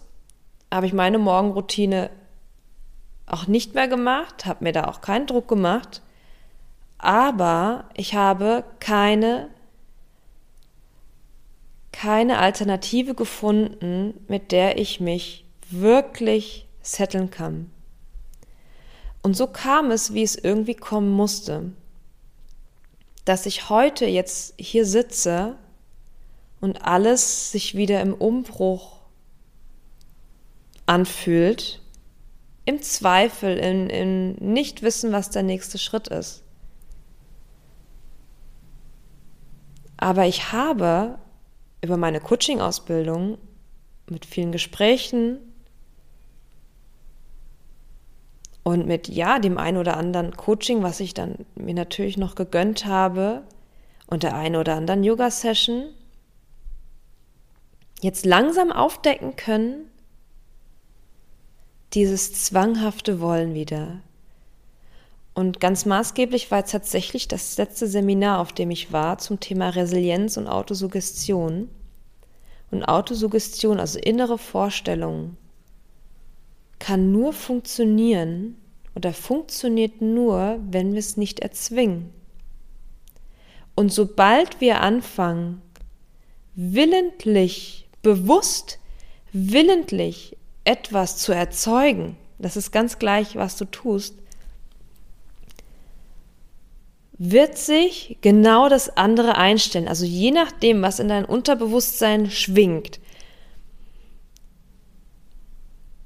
habe 0.73 0.87
ich 0.87 0.93
meine 0.93 1.19
Morgenroutine 1.19 2.09
auch 3.27 3.45
nicht 3.45 3.75
mehr 3.75 3.87
gemacht, 3.87 4.47
habe 4.47 4.63
mir 4.63 4.71
da 4.71 4.85
auch 4.85 5.01
keinen 5.01 5.27
Druck 5.27 5.47
gemacht. 5.47 6.01
Aber 6.97 7.85
ich 7.93 8.15
habe 8.15 8.63
keine, 8.79 9.49
keine 11.91 12.39
Alternative 12.39 13.13
gefunden, 13.13 14.25
mit 14.27 14.51
der 14.51 14.79
ich 14.79 14.99
mich 14.99 15.44
wirklich 15.69 16.67
setteln 16.81 17.29
kann. 17.31 17.71
Und 19.21 19.35
so 19.35 19.47
kam 19.47 19.91
es, 19.91 20.13
wie 20.13 20.23
es 20.23 20.35
irgendwie 20.35 20.75
kommen 20.75 21.09
musste, 21.09 21.71
dass 23.25 23.47
ich 23.47 23.69
heute 23.69 24.05
jetzt 24.05 24.53
hier 24.57 24.85
sitze 24.85 25.55
und 26.61 26.83
alles 26.83 27.51
sich 27.51 27.75
wieder 27.75 28.01
im 28.01 28.13
Umbruch 28.13 28.99
anfühlt, 30.85 31.81
im 32.65 32.81
Zweifel, 32.81 33.57
in, 33.57 33.89
in 33.89 34.35
nicht 34.35 34.83
wissen, 34.83 35.11
was 35.11 35.31
der 35.31 35.43
nächste 35.43 35.79
Schritt 35.79 36.07
ist. 36.07 36.43
Aber 39.97 40.25
ich 40.25 40.51
habe 40.51 41.17
über 41.81 41.97
meine 41.97 42.19
Coaching-Ausbildung 42.19 43.37
mit 44.07 44.25
vielen 44.25 44.51
Gesprächen 44.51 45.39
Und 48.67 48.87
mit 48.87 49.09
ja, 49.09 49.37
dem 49.37 49.59
einen 49.59 49.77
oder 49.77 49.95
anderen 49.95 50.35
Coaching, 50.35 50.81
was 50.81 50.99
ich 50.99 51.13
dann 51.13 51.45
mir 51.53 51.75
natürlich 51.75 52.17
noch 52.17 52.33
gegönnt 52.33 52.87
habe 52.87 53.43
und 54.07 54.23
der 54.23 54.35
einen 54.35 54.55
oder 54.55 54.73
anderen 54.73 55.03
Yoga-Session, 55.03 55.83
jetzt 58.01 58.25
langsam 58.25 58.71
aufdecken 58.71 59.35
können, 59.35 59.85
dieses 61.93 62.43
zwanghafte 62.43 63.21
Wollen 63.21 63.53
wieder. 63.53 63.99
Und 65.35 65.59
ganz 65.59 65.85
maßgeblich 65.85 66.49
war 66.49 66.65
tatsächlich 66.65 67.27
das 67.27 67.59
letzte 67.59 67.85
Seminar, 67.85 68.39
auf 68.39 68.51
dem 68.51 68.71
ich 68.71 68.91
war, 68.91 69.19
zum 69.19 69.39
Thema 69.39 69.69
Resilienz 69.69 70.37
und 70.37 70.47
Autosuggestion. 70.47 71.69
Und 72.71 72.83
Autosuggestion, 72.83 73.79
also 73.79 73.99
innere 73.99 74.39
Vorstellungen, 74.39 75.37
kann 76.79 77.11
nur 77.11 77.33
funktionieren 77.33 78.57
oder 78.95 79.13
funktioniert 79.13 80.01
nur, 80.01 80.59
wenn 80.69 80.93
wir 80.93 80.99
es 80.99 81.17
nicht 81.17 81.39
erzwingen. 81.39 82.09
Und 83.75 83.91
sobald 83.91 84.61
wir 84.61 84.81
anfangen, 84.81 85.61
willentlich, 86.55 87.87
bewusst, 88.01 88.79
willentlich 89.33 90.37
etwas 90.63 91.17
zu 91.17 91.33
erzeugen, 91.33 92.15
das 92.39 92.55
ist 92.55 92.71
ganz 92.71 92.99
gleich, 92.99 93.35
was 93.35 93.57
du 93.57 93.65
tust, 93.65 94.15
wird 97.17 97.57
sich 97.57 98.17
genau 98.21 98.67
das 98.67 98.97
andere 98.97 99.37
einstellen. 99.37 99.87
Also 99.87 100.05
je 100.05 100.31
nachdem, 100.31 100.81
was 100.81 100.99
in 100.99 101.07
dein 101.07 101.25
Unterbewusstsein 101.25 102.29
schwingt, 102.29 102.99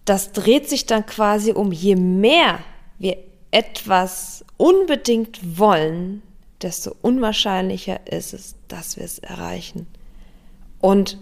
das 0.09 0.31
dreht 0.31 0.67
sich 0.67 0.87
dann 0.87 1.05
quasi 1.05 1.51
um, 1.51 1.71
je 1.71 1.95
mehr 1.95 2.59
wir 2.97 3.17
etwas 3.51 4.43
unbedingt 4.57 5.59
wollen, 5.59 6.23
desto 6.63 6.95
unwahrscheinlicher 7.03 8.07
ist 8.11 8.33
es, 8.33 8.55
dass 8.67 8.97
wir 8.97 9.05
es 9.05 9.19
erreichen. 9.19 9.85
Und 10.81 11.19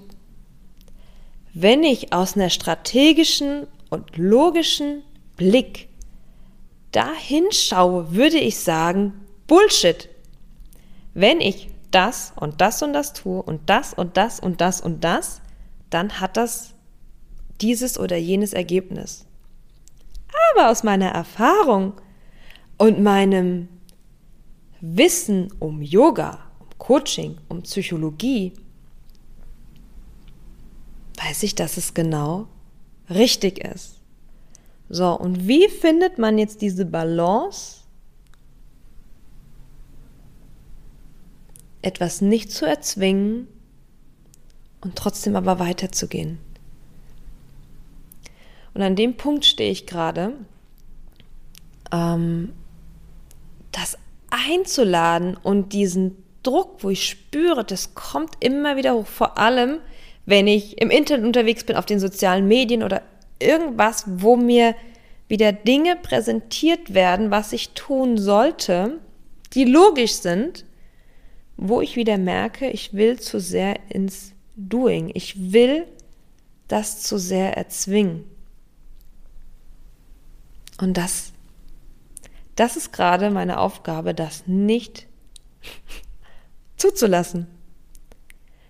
wenn 1.54 1.84
ich 1.84 2.13
aus 2.13 2.36
einer 2.36 2.50
strategischen 2.50 3.67
und 3.89 4.15
logischen 4.15 5.04
Blick 5.36 5.89
da 6.93 7.12
hinschaue, 7.13 8.13
würde 8.13 8.38
ich 8.38 8.58
sagen, 8.58 9.26
Bullshit. 9.47 10.08
Wenn 11.13 11.41
ich 11.41 11.67
das 11.91 12.32
und 12.38 12.62
das 12.62 12.82
und 12.82 12.93
das 12.93 13.12
tue 13.12 13.41
und 13.41 13.69
das 13.69 13.93
und 13.93 14.15
das 14.15 14.39
und 14.39 14.62
das 14.62 14.80
und 14.80 15.04
das, 15.04 15.41
dann 15.89 16.21
hat 16.21 16.38
das 16.38 16.73
dieses 17.62 18.00
oder 18.00 18.17
jenes 18.17 18.54
Ergebnis. 18.54 19.26
Aber 20.54 20.70
aus 20.70 20.84
meiner 20.84 21.10
Erfahrung, 21.10 21.93
und 22.78 23.02
meinem 23.02 23.67
Wissen 24.80 25.52
um 25.60 25.82
Yoga, 25.82 26.39
um 26.60 26.67
Coaching, 26.78 27.38
um 27.50 27.63
Psychologie, 27.63 28.54
weiß 31.15 31.43
ich, 31.43 31.56
dass 31.56 31.78
es 31.78 31.93
genau 31.93 32.48
richtig 33.10 33.60
ist. 33.60 33.96
So, 34.89 35.12
und 35.20 35.48
wie 35.48 35.67
findet 35.67 36.17
man 36.17 36.38
jetzt 36.38 36.62
diese 36.62 36.86
Balance, 36.86 37.82
etwas 41.82 42.22
nicht 42.22 42.52
zu 42.52 42.65
erzwingen 42.65 43.48
und 44.82 44.96
trotzdem 44.96 45.36
aber 45.36 45.60
weiterzugehen? 45.60 46.38
Und 48.77 48.83
an 48.83 48.95
dem 48.95 49.17
Punkt 49.17 49.43
stehe 49.43 49.71
ich 49.71 49.87
gerade, 49.87 50.33
ähm, 51.91 52.53
das 53.71 53.97
einzuladen 54.29 55.35
und 55.35 55.73
diesen 55.73 56.15
Druck, 56.43 56.83
wo 56.83 56.91
ich 56.91 57.09
spüre, 57.09 57.65
das 57.65 57.95
kommt 57.95 58.35
immer 58.39 58.77
wieder 58.77 58.93
hoch, 58.93 59.07
vor 59.07 59.39
allem 59.39 59.79
wenn 60.27 60.45
ich 60.45 60.79
im 60.79 60.91
Internet 60.91 61.25
unterwegs 61.25 61.63
bin, 61.63 61.75
auf 61.75 61.87
den 61.87 61.99
sozialen 61.99 62.47
Medien 62.47 62.83
oder 62.83 63.01
irgendwas, 63.39 64.03
wo 64.05 64.35
mir 64.35 64.75
wieder 65.27 65.53
Dinge 65.53 65.95
präsentiert 65.95 66.93
werden, 66.93 67.31
was 67.31 67.53
ich 67.53 67.69
tun 67.69 68.19
sollte, 68.19 68.99
die 69.53 69.65
logisch 69.65 70.13
sind, 70.13 70.65
wo 71.55 71.81
ich 71.81 71.95
wieder 71.95 72.19
merke, 72.19 72.69
ich 72.69 72.93
will 72.93 73.19
zu 73.19 73.39
sehr 73.39 73.79
ins 73.89 74.33
Doing. 74.55 75.09
Ich 75.15 75.51
will 75.51 75.87
das 76.67 77.01
zu 77.01 77.17
sehr 77.17 77.57
erzwingen. 77.57 78.37
Und 80.77 80.97
das, 80.97 81.33
das 82.55 82.77
ist 82.77 82.93
gerade 82.93 83.29
meine 83.29 83.59
Aufgabe, 83.59 84.13
das 84.13 84.47
nicht 84.47 85.07
zuzulassen. 86.77 87.47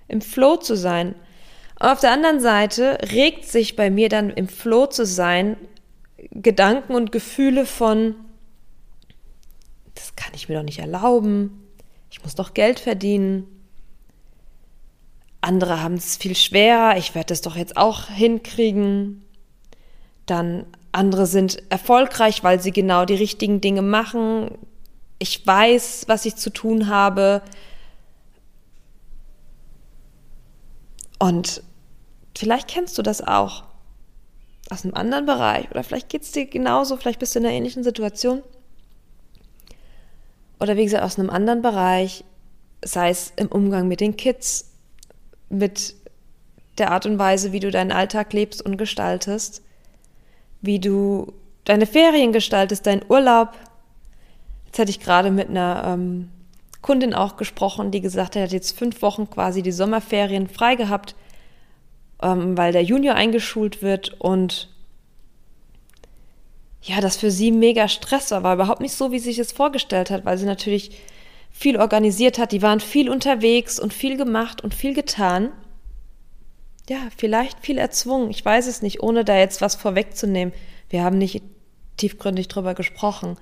Im 0.07 0.21
Flow 0.21 0.57
zu 0.57 0.75
sein, 0.75 1.15
auf 1.79 1.99
der 1.99 2.11
anderen 2.11 2.39
Seite 2.39 2.97
regt 3.11 3.45
sich 3.45 3.75
bei 3.75 3.91
mir 3.91 4.09
dann 4.09 4.29
im 4.29 4.47
Flow 4.47 4.87
zu 4.87 5.05
sein 5.05 5.57
Gedanken 6.31 6.95
und 6.95 7.11
Gefühle 7.11 7.65
von, 7.65 8.15
das 9.93 10.15
kann 10.15 10.33
ich 10.33 10.49
mir 10.49 10.55
doch 10.55 10.63
nicht 10.63 10.79
erlauben, 10.79 11.67
ich 12.09 12.23
muss 12.23 12.35
doch 12.35 12.53
Geld 12.53 12.79
verdienen. 12.79 13.45
Andere 15.41 15.83
haben 15.83 15.95
es 15.95 16.17
viel 16.17 16.35
schwerer, 16.35 16.97
ich 16.97 17.13
werde 17.13 17.33
es 17.33 17.41
doch 17.41 17.55
jetzt 17.55 17.77
auch 17.77 18.07
hinkriegen. 18.07 19.23
Dann 20.25 20.65
andere 20.97 21.25
sind 21.25 21.63
erfolgreich, 21.69 22.43
weil 22.43 22.60
sie 22.60 22.71
genau 22.71 23.05
die 23.05 23.15
richtigen 23.15 23.62
Dinge 23.62 23.81
machen. 23.81 24.51
Ich 25.19 25.45
weiß, 25.45 26.05
was 26.07 26.25
ich 26.25 26.36
zu 26.36 26.49
tun 26.49 26.88
habe. 26.88 27.41
Und 31.19 31.63
vielleicht 32.38 32.67
kennst 32.67 32.97
du 32.97 33.01
das 33.01 33.21
auch 33.21 33.63
aus 34.69 34.83
einem 34.83 34.95
anderen 34.95 35.25
Bereich 35.25 35.69
oder 35.71 35.83
vielleicht 35.83 36.10
geht 36.10 36.23
es 36.23 36.31
dir 36.31 36.45
genauso, 36.45 36.97
vielleicht 36.97 37.19
bist 37.19 37.33
du 37.33 37.39
in 37.39 37.45
einer 37.45 37.55
ähnlichen 37.55 37.83
Situation. 37.83 38.43
Oder 40.60 40.75
wie 40.75 40.83
gesagt, 40.83 41.03
aus 41.03 41.17
einem 41.17 41.29
anderen 41.29 41.62
Bereich, 41.62 42.23
sei 42.83 43.10
es 43.10 43.31
im 43.36 43.47
Umgang 43.47 43.88
mit 43.88 44.01
den 44.01 44.17
Kids, 44.17 44.71
mit 45.49 45.95
der 46.77 46.91
Art 46.91 47.05
und 47.05 47.17
Weise, 47.17 47.51
wie 47.51 47.60
du 47.60 47.71
deinen 47.71 47.91
Alltag 47.91 48.33
lebst 48.33 48.62
und 48.62 48.77
gestaltest, 48.77 49.62
wie 50.61 50.79
du 50.79 51.33
deine 51.65 51.85
Ferien 51.85 52.31
gestaltest, 52.31 52.85
deinen 52.85 53.05
Urlaub. 53.09 53.49
Jetzt 54.65 54.79
hatte 54.79 54.89
ich 54.89 54.99
gerade 54.99 55.31
mit 55.31 55.49
einer 55.49 55.83
ähm, 55.85 56.29
Kundin 56.81 57.13
auch 57.13 57.37
gesprochen, 57.37 57.91
die 57.91 58.01
gesagt 58.01 58.29
hat, 58.29 58.35
er 58.37 58.43
hat 58.43 58.51
jetzt 58.51 58.77
fünf 58.77 59.01
Wochen 59.01 59.29
quasi 59.29 59.61
die 59.61 59.71
Sommerferien 59.71 60.47
frei 60.47 60.75
gehabt, 60.75 61.15
ähm, 62.21 62.57
weil 62.57 62.71
der 62.71 62.83
Junior 62.83 63.15
eingeschult 63.15 63.81
wird 63.81 64.19
und 64.19 64.69
ja, 66.81 67.01
das 67.01 67.17
für 67.17 67.31
sie 67.31 67.51
mega 67.51 67.87
Stress 67.89 68.31
war, 68.31 68.43
war 68.43 68.53
überhaupt 68.53 68.79
nicht 68.79 68.93
so, 68.93 69.11
wie 69.11 69.19
sie 69.19 69.31
sich 69.31 69.39
es 69.39 69.51
vorgestellt 69.51 70.09
hat, 70.09 70.23
weil 70.23 70.37
sie 70.37 70.45
natürlich 70.45 70.91
viel 71.51 71.77
organisiert 71.77 72.37
hat, 72.39 72.51
die 72.51 72.61
waren 72.61 72.79
viel 72.79 73.09
unterwegs 73.09 73.79
und 73.79 73.93
viel 73.93 74.15
gemacht 74.15 74.63
und 74.63 74.73
viel 74.73 74.93
getan. 74.93 75.51
Ja, 76.89 77.00
vielleicht 77.15 77.60
viel 77.60 77.78
erzwungen, 77.78 78.30
ich 78.30 78.43
weiß 78.43 78.67
es 78.67 78.82
nicht, 78.82 79.04
ohne 79.04 79.26
da 79.26 79.38
jetzt 79.38 79.62
was 79.62 79.76
vorwegzunehmen. 79.76 80.54
Wir 80.89 81.04
haben 81.04 81.17
nicht 81.17 81.43
tiefgründig 81.97 82.47
drüber 82.47 82.76
gesprochen. 82.76 83.38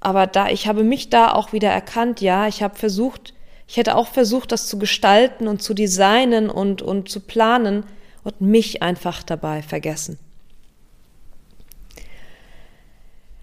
Aber 0.00 0.26
da, 0.26 0.48
ich 0.48 0.66
habe 0.66 0.82
mich 0.82 1.10
da 1.10 1.32
auch 1.32 1.52
wieder 1.52 1.68
erkannt, 1.68 2.22
ja, 2.22 2.48
ich 2.48 2.62
habe 2.62 2.78
versucht, 2.78 3.34
ich 3.68 3.76
hätte 3.76 3.96
auch 3.96 4.08
versucht, 4.08 4.50
das 4.50 4.66
zu 4.66 4.78
gestalten 4.78 5.46
und 5.46 5.62
zu 5.62 5.74
designen 5.74 6.48
und, 6.48 6.80
und 6.80 7.10
zu 7.10 7.20
planen 7.20 7.84
und 8.24 8.40
mich 8.40 8.82
einfach 8.82 9.22
dabei 9.22 9.62
vergessen. 9.62 10.18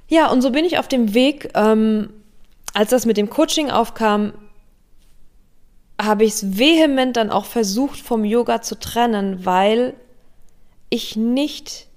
Ja, 0.07 0.31
und 0.31 0.41
so 0.41 0.51
bin 0.51 0.65
ich 0.65 0.79
auf 0.79 0.87
dem 0.87 1.13
Weg, 1.13 1.51
ähm, 1.53 2.09
als 2.73 2.89
das 2.89 3.05
mit 3.05 3.17
dem 3.17 3.29
Coaching 3.29 3.69
aufkam, 3.69 4.33
habe 5.99 6.25
ich 6.25 6.33
es 6.33 6.57
vehement 6.57 7.17
dann 7.17 7.31
auch 7.31 7.45
versucht 7.45 7.99
vom 7.99 8.23
Yoga 8.23 8.61
zu 8.61 8.79
trennen, 8.79 9.45
weil 9.45 9.95
ich 10.89 11.15
nicht 11.15 11.87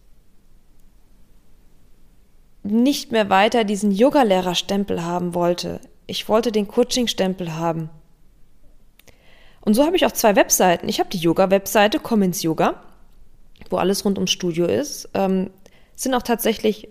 nicht 2.62 3.10
mehr 3.10 3.30
weiter 3.30 3.64
diesen 3.64 3.90
Yogalehrerstempel 3.90 5.02
haben 5.02 5.34
wollte. 5.34 5.80
Ich 6.06 6.28
wollte 6.28 6.52
den 6.52 6.68
Coaching-Stempel 6.68 7.56
haben. 7.56 7.88
Und 9.62 9.74
so 9.74 9.84
habe 9.84 9.96
ich 9.96 10.06
auch 10.06 10.12
zwei 10.12 10.36
Webseiten. 10.36 10.88
Ich 10.88 11.00
habe 11.00 11.10
die 11.10 11.18
Yoga-Webseite, 11.18 11.98
komm 12.00 12.22
ins 12.22 12.42
Yoga, 12.42 12.82
wo 13.68 13.76
alles 13.76 14.04
rund 14.04 14.18
ums 14.18 14.30
Studio 14.30 14.66
ist. 14.66 15.08
Ähm, 15.14 15.50
sind 15.94 16.14
auch 16.14 16.22
tatsächlich, 16.22 16.88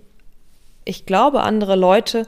ich 0.86 1.06
glaube, 1.06 1.42
andere 1.42 1.76
Leute, 1.76 2.28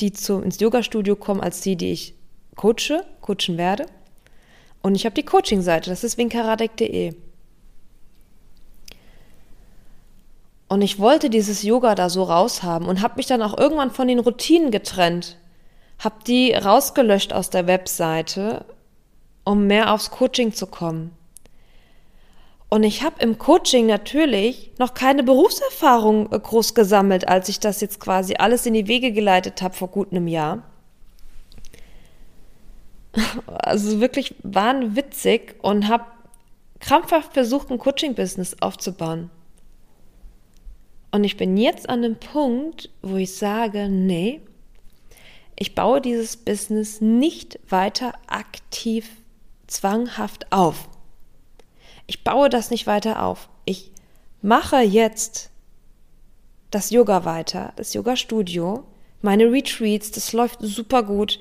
die 0.00 0.12
zu, 0.12 0.40
ins 0.40 0.60
Yoga-Studio 0.60 1.16
kommen, 1.16 1.40
als 1.40 1.60
die, 1.60 1.76
die 1.76 1.92
ich 1.92 2.14
coache, 2.56 3.04
coachen 3.20 3.56
werde. 3.56 3.86
Und 4.84 4.96
ich 4.96 5.06
habe 5.06 5.14
die 5.14 5.24
Coaching-Seite, 5.24 5.88
das 5.88 6.04
ist 6.04 6.18
winkaradek.de. 6.18 7.14
Und 10.68 10.82
ich 10.82 10.98
wollte 10.98 11.30
dieses 11.30 11.62
Yoga 11.62 11.94
da 11.94 12.10
so 12.10 12.24
raushaben 12.24 12.86
und 12.86 13.00
habe 13.00 13.14
mich 13.16 13.24
dann 13.24 13.40
auch 13.40 13.56
irgendwann 13.56 13.92
von 13.92 14.08
den 14.08 14.18
Routinen 14.18 14.70
getrennt. 14.70 15.38
Habe 15.98 16.16
die 16.26 16.52
rausgelöscht 16.52 17.32
aus 17.32 17.48
der 17.48 17.66
Webseite 17.66 18.66
um 19.42 19.66
mehr 19.66 19.90
aufs 19.90 20.10
Coaching 20.10 20.52
zu 20.52 20.66
kommen. 20.66 21.16
Und 22.68 22.82
ich 22.82 23.02
habe 23.02 23.16
im 23.20 23.38
Coaching 23.38 23.86
natürlich 23.86 24.70
noch 24.78 24.92
keine 24.92 25.22
Berufserfahrung 25.22 26.30
äh, 26.30 26.38
groß 26.38 26.74
gesammelt, 26.74 27.26
als 27.26 27.48
ich 27.48 27.58
das 27.58 27.80
jetzt 27.80 28.00
quasi 28.00 28.34
alles 28.34 28.66
in 28.66 28.74
die 28.74 28.86
Wege 28.86 29.12
geleitet 29.12 29.62
habe 29.62 29.74
vor 29.74 29.88
gut 29.88 30.10
einem 30.10 30.28
Jahr. 30.28 30.73
Also 33.46 34.00
wirklich 34.00 34.34
wahnwitzig 34.42 35.56
und 35.62 35.88
habe 35.88 36.04
krampfhaft 36.80 37.32
versucht, 37.32 37.70
ein 37.70 37.78
Coaching-Business 37.78 38.56
aufzubauen. 38.60 39.30
Und 41.10 41.24
ich 41.24 41.36
bin 41.36 41.56
jetzt 41.56 41.88
an 41.88 42.02
dem 42.02 42.16
Punkt, 42.16 42.90
wo 43.00 43.16
ich 43.16 43.34
sage, 43.36 43.88
nee, 43.88 44.40
ich 45.56 45.74
baue 45.74 46.00
dieses 46.00 46.36
Business 46.36 47.00
nicht 47.00 47.60
weiter 47.68 48.12
aktiv 48.26 49.08
zwanghaft 49.66 50.50
auf. 50.52 50.88
Ich 52.06 52.24
baue 52.24 52.48
das 52.50 52.70
nicht 52.70 52.86
weiter 52.86 53.22
auf. 53.22 53.48
Ich 53.64 53.92
mache 54.42 54.80
jetzt 54.80 55.50
das 56.70 56.90
Yoga 56.90 57.24
weiter, 57.24 57.72
das 57.76 57.94
Yoga-Studio, 57.94 58.84
meine 59.22 59.50
Retreats, 59.50 60.10
das 60.10 60.32
läuft 60.32 60.58
super 60.60 61.02
gut. 61.02 61.38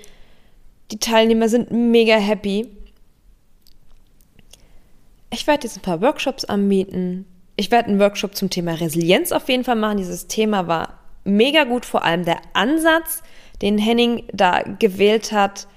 Die 0.93 0.99
Teilnehmer 0.99 1.49
sind 1.49 1.71
mega 1.71 2.17
happy. 2.17 2.69
Ich 5.31 5.47
werde 5.47 5.65
jetzt 5.65 5.75
ein 5.75 5.81
paar 5.81 6.01
Workshops 6.01 6.45
anbieten. 6.45 7.25
Ich 7.55 7.71
werde 7.71 7.89
einen 7.89 7.99
Workshop 7.99 8.35
zum 8.35 8.51
Thema 8.51 8.73
Resilienz 8.73 9.31
auf 9.31 9.49
jeden 9.49 9.63
Fall 9.63 9.75
machen. 9.75 9.97
Dieses 9.97 10.27
Thema 10.27 10.67
war 10.67 10.99
mega 11.23 11.63
gut, 11.63 11.83
vor 11.87 12.03
allem 12.03 12.25
der 12.25 12.37
Ansatz, 12.53 13.23
den 13.63 13.79
Henning 13.79 14.27
da 14.33 14.61
gewählt 14.61 15.31
hat, 15.31 15.67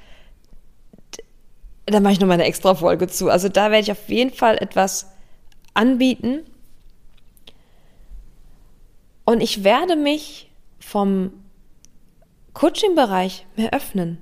da 1.86 2.00
mache 2.00 2.12
ich 2.12 2.20
noch 2.20 2.26
mal 2.26 2.34
eine 2.34 2.44
extra 2.44 2.74
Folge 2.74 3.06
zu. 3.06 3.30
Also 3.30 3.48
da 3.48 3.70
werde 3.70 3.84
ich 3.84 3.92
auf 3.92 4.08
jeden 4.10 4.34
Fall 4.34 4.58
etwas 4.58 5.12
anbieten. 5.72 6.40
Und 9.24 9.40
ich 9.40 9.64
werde 9.64 9.96
mich 9.96 10.50
vom 10.78 11.32
Coaching-Bereich 12.52 13.46
mehr 13.56 13.72
öffnen. 13.72 14.20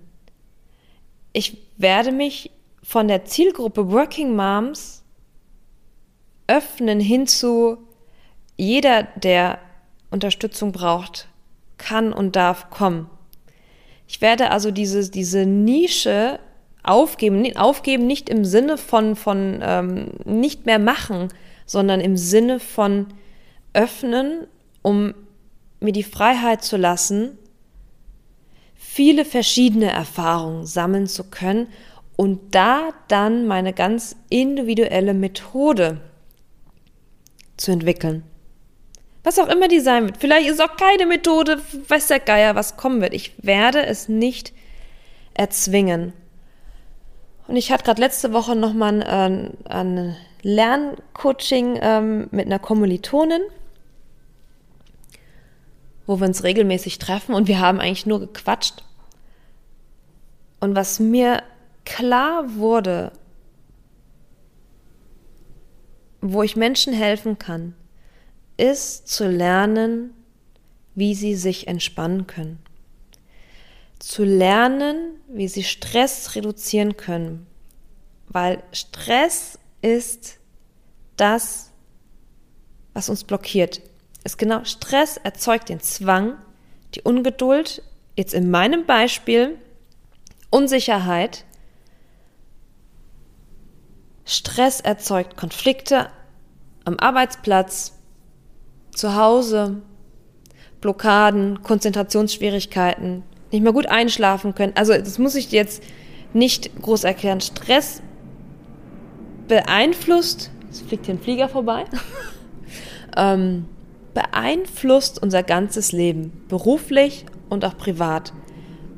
Ich 1.34 1.58
werde 1.76 2.12
mich 2.12 2.52
von 2.82 3.08
der 3.08 3.24
Zielgruppe 3.24 3.90
Working 3.90 4.36
Moms 4.36 5.02
öffnen 6.46 7.00
hin 7.00 7.26
zu 7.26 7.78
jeder, 8.56 9.02
der 9.16 9.58
Unterstützung 10.10 10.70
braucht, 10.70 11.26
kann 11.76 12.12
und 12.12 12.36
darf 12.36 12.70
kommen. 12.70 13.10
Ich 14.06 14.20
werde 14.20 14.52
also 14.52 14.70
diese, 14.70 15.10
diese 15.10 15.44
Nische 15.44 16.38
aufgeben. 16.84 17.56
Aufgeben 17.56 18.06
nicht 18.06 18.28
im 18.28 18.44
Sinne 18.44 18.78
von, 18.78 19.16
von 19.16 19.58
ähm, 19.60 20.10
nicht 20.24 20.66
mehr 20.66 20.78
machen, 20.78 21.30
sondern 21.66 22.00
im 22.00 22.16
Sinne 22.16 22.60
von 22.60 23.08
öffnen, 23.72 24.46
um 24.82 25.14
mir 25.80 25.92
die 25.92 26.04
Freiheit 26.04 26.62
zu 26.62 26.76
lassen, 26.76 27.38
viele 28.74 29.24
verschiedene 29.24 29.90
Erfahrungen 29.90 30.66
sammeln 30.66 31.06
zu 31.06 31.24
können 31.24 31.68
und 32.16 32.54
da 32.54 32.90
dann 33.08 33.46
meine 33.46 33.72
ganz 33.72 34.16
individuelle 34.28 35.14
Methode 35.14 36.00
zu 37.56 37.72
entwickeln. 37.72 38.22
Was 39.22 39.38
auch 39.38 39.48
immer 39.48 39.68
die 39.68 39.80
sein 39.80 40.04
wird. 40.04 40.18
Vielleicht 40.18 40.48
ist 40.48 40.60
auch 40.60 40.76
keine 40.76 41.06
Methode, 41.06 41.60
weiß 41.88 42.08
der 42.08 42.20
Geier, 42.20 42.54
was 42.54 42.76
kommen 42.76 43.00
wird. 43.00 43.14
Ich 43.14 43.32
werde 43.42 43.84
es 43.84 44.08
nicht 44.08 44.52
erzwingen. 45.32 46.12
Und 47.48 47.56
ich 47.56 47.72
hatte 47.72 47.84
gerade 47.84 48.00
letzte 48.00 48.32
Woche 48.32 48.54
nochmal 48.54 49.02
ein, 49.02 49.50
äh, 49.64 49.68
ein 49.70 50.16
Lerncoaching 50.42 51.78
ähm, 51.80 52.28
mit 52.30 52.46
einer 52.46 52.58
Kommilitonin, 52.58 53.42
wo 56.06 56.20
wir 56.20 56.26
uns 56.26 56.44
regelmäßig 56.44 56.98
treffen 56.98 57.34
und 57.34 57.48
wir 57.48 57.60
haben 57.60 57.80
eigentlich 57.80 58.06
nur 58.06 58.20
gequatscht. 58.20 58.84
Und 60.60 60.74
was 60.74 61.00
mir 61.00 61.42
klar 61.84 62.56
wurde, 62.56 63.12
wo 66.20 66.42
ich 66.42 66.56
Menschen 66.56 66.92
helfen 66.92 67.38
kann, 67.38 67.74
ist 68.56 69.08
zu 69.08 69.28
lernen, 69.28 70.10
wie 70.94 71.14
sie 71.14 71.34
sich 71.34 71.68
entspannen 71.68 72.26
können. 72.26 72.58
Zu 73.98 74.24
lernen, 74.24 75.18
wie 75.28 75.48
sie 75.48 75.64
Stress 75.64 76.34
reduzieren 76.34 76.96
können. 76.96 77.46
Weil 78.28 78.62
Stress 78.72 79.58
ist 79.82 80.38
das, 81.16 81.70
was 82.92 83.08
uns 83.08 83.24
blockiert. 83.24 83.82
Ist 84.24 84.38
genau 84.38 84.64
Stress 84.64 85.18
erzeugt 85.18 85.68
den 85.68 85.80
Zwang, 85.80 86.38
die 86.94 87.02
Ungeduld, 87.02 87.82
jetzt 88.16 88.32
in 88.32 88.50
meinem 88.50 88.86
Beispiel 88.86 89.58
Unsicherheit, 90.50 91.44
Stress 94.24 94.80
erzeugt 94.80 95.36
Konflikte 95.36 96.08
am 96.84 96.98
Arbeitsplatz, 96.98 97.92
zu 98.92 99.16
Hause, 99.16 99.82
Blockaden, 100.80 101.62
Konzentrationsschwierigkeiten, 101.62 103.24
nicht 103.50 103.62
mehr 103.62 103.72
gut 103.72 103.86
einschlafen 103.86 104.54
können. 104.54 104.72
Also 104.76 104.92
das 104.92 105.18
muss 105.18 105.34
ich 105.34 105.50
jetzt 105.50 105.82
nicht 106.32 106.80
groß 106.80 107.04
erklären. 107.04 107.40
Stress 107.40 108.00
beeinflusst, 109.48 110.50
es 110.70 110.80
fliegt 110.80 111.06
hier 111.06 111.14
ein 111.14 111.20
Flieger 111.20 111.48
vorbei, 111.48 111.84
ähm, 113.16 113.66
beeinflusst 114.14 115.22
unser 115.22 115.42
ganzes 115.42 115.92
Leben, 115.92 116.44
beruflich 116.48 117.26
und 117.50 117.64
auch 117.64 117.76
privat. 117.76 118.32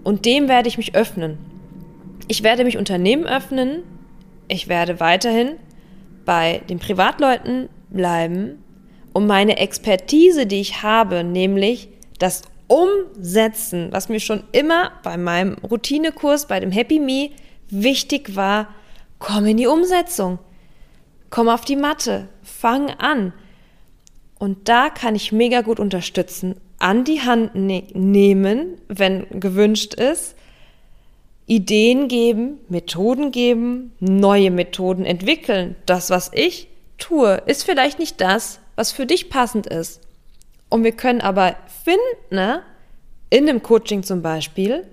Und 0.04 0.24
dem 0.24 0.48
werde 0.48 0.68
ich 0.68 0.78
mich 0.78 0.94
öffnen. 0.94 1.38
Ich 2.28 2.42
werde 2.42 2.64
mich 2.64 2.78
Unternehmen 2.78 3.24
öffnen, 3.26 3.82
ich 4.48 4.68
werde 4.68 5.00
weiterhin 5.00 5.56
bei 6.24 6.60
den 6.68 6.78
Privatleuten 6.78 7.68
bleiben, 7.90 8.62
um 9.12 9.26
meine 9.26 9.58
Expertise, 9.58 10.46
die 10.46 10.60
ich 10.60 10.82
habe, 10.82 11.24
nämlich 11.24 11.88
das 12.18 12.42
Umsetzen, 12.68 13.88
was 13.92 14.08
mir 14.08 14.20
schon 14.20 14.42
immer 14.52 14.92
bei 15.02 15.16
meinem 15.16 15.56
Routinekurs, 15.58 16.46
bei 16.46 16.60
dem 16.60 16.72
Happy 16.72 16.98
Me 16.98 17.30
wichtig 17.70 18.36
war, 18.36 18.68
komm 19.18 19.46
in 19.46 19.56
die 19.56 19.66
Umsetzung. 19.66 20.38
Komm 21.30 21.48
auf 21.48 21.64
die 21.64 21.76
Matte, 21.76 22.28
fang 22.42 22.90
an. 22.90 23.32
Und 24.38 24.68
da 24.68 24.90
kann 24.90 25.14
ich 25.14 25.32
mega 25.32 25.62
gut 25.62 25.80
unterstützen, 25.80 26.60
an 26.78 27.04
die 27.04 27.22
Hand 27.22 27.54
ne 27.54 27.84
nehmen, 27.94 28.78
wenn 28.88 29.26
gewünscht 29.40 29.94
ist, 29.94 30.36
Ideen 31.46 32.08
geben, 32.08 32.58
Methoden 32.68 33.30
geben, 33.30 33.92
neue 34.00 34.50
Methoden 34.50 35.04
entwickeln. 35.04 35.76
Das, 35.86 36.10
was 36.10 36.30
ich 36.34 36.68
tue, 36.98 37.42
ist 37.46 37.64
vielleicht 37.64 37.98
nicht 37.98 38.20
das, 38.20 38.60
was 38.74 38.92
für 38.92 39.06
dich 39.06 39.30
passend 39.30 39.66
ist. 39.66 40.00
Und 40.68 40.84
wir 40.84 40.92
können 40.92 41.20
aber 41.20 41.56
finden, 41.84 42.60
in 43.30 43.46
dem 43.46 43.62
Coaching 43.62 44.02
zum 44.02 44.22
Beispiel, 44.22 44.86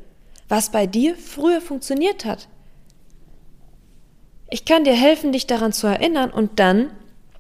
was 0.48 0.72
bei 0.72 0.86
dir 0.86 1.16
früher 1.16 1.62
funktioniert 1.62 2.26
hat. 2.26 2.48
Ich 4.50 4.66
kann 4.66 4.84
dir 4.84 4.94
helfen, 4.94 5.32
dich 5.32 5.48
daran 5.48 5.74
zu 5.74 5.88
erinnern 5.88 6.30
und 6.30 6.60
dann 6.60 6.92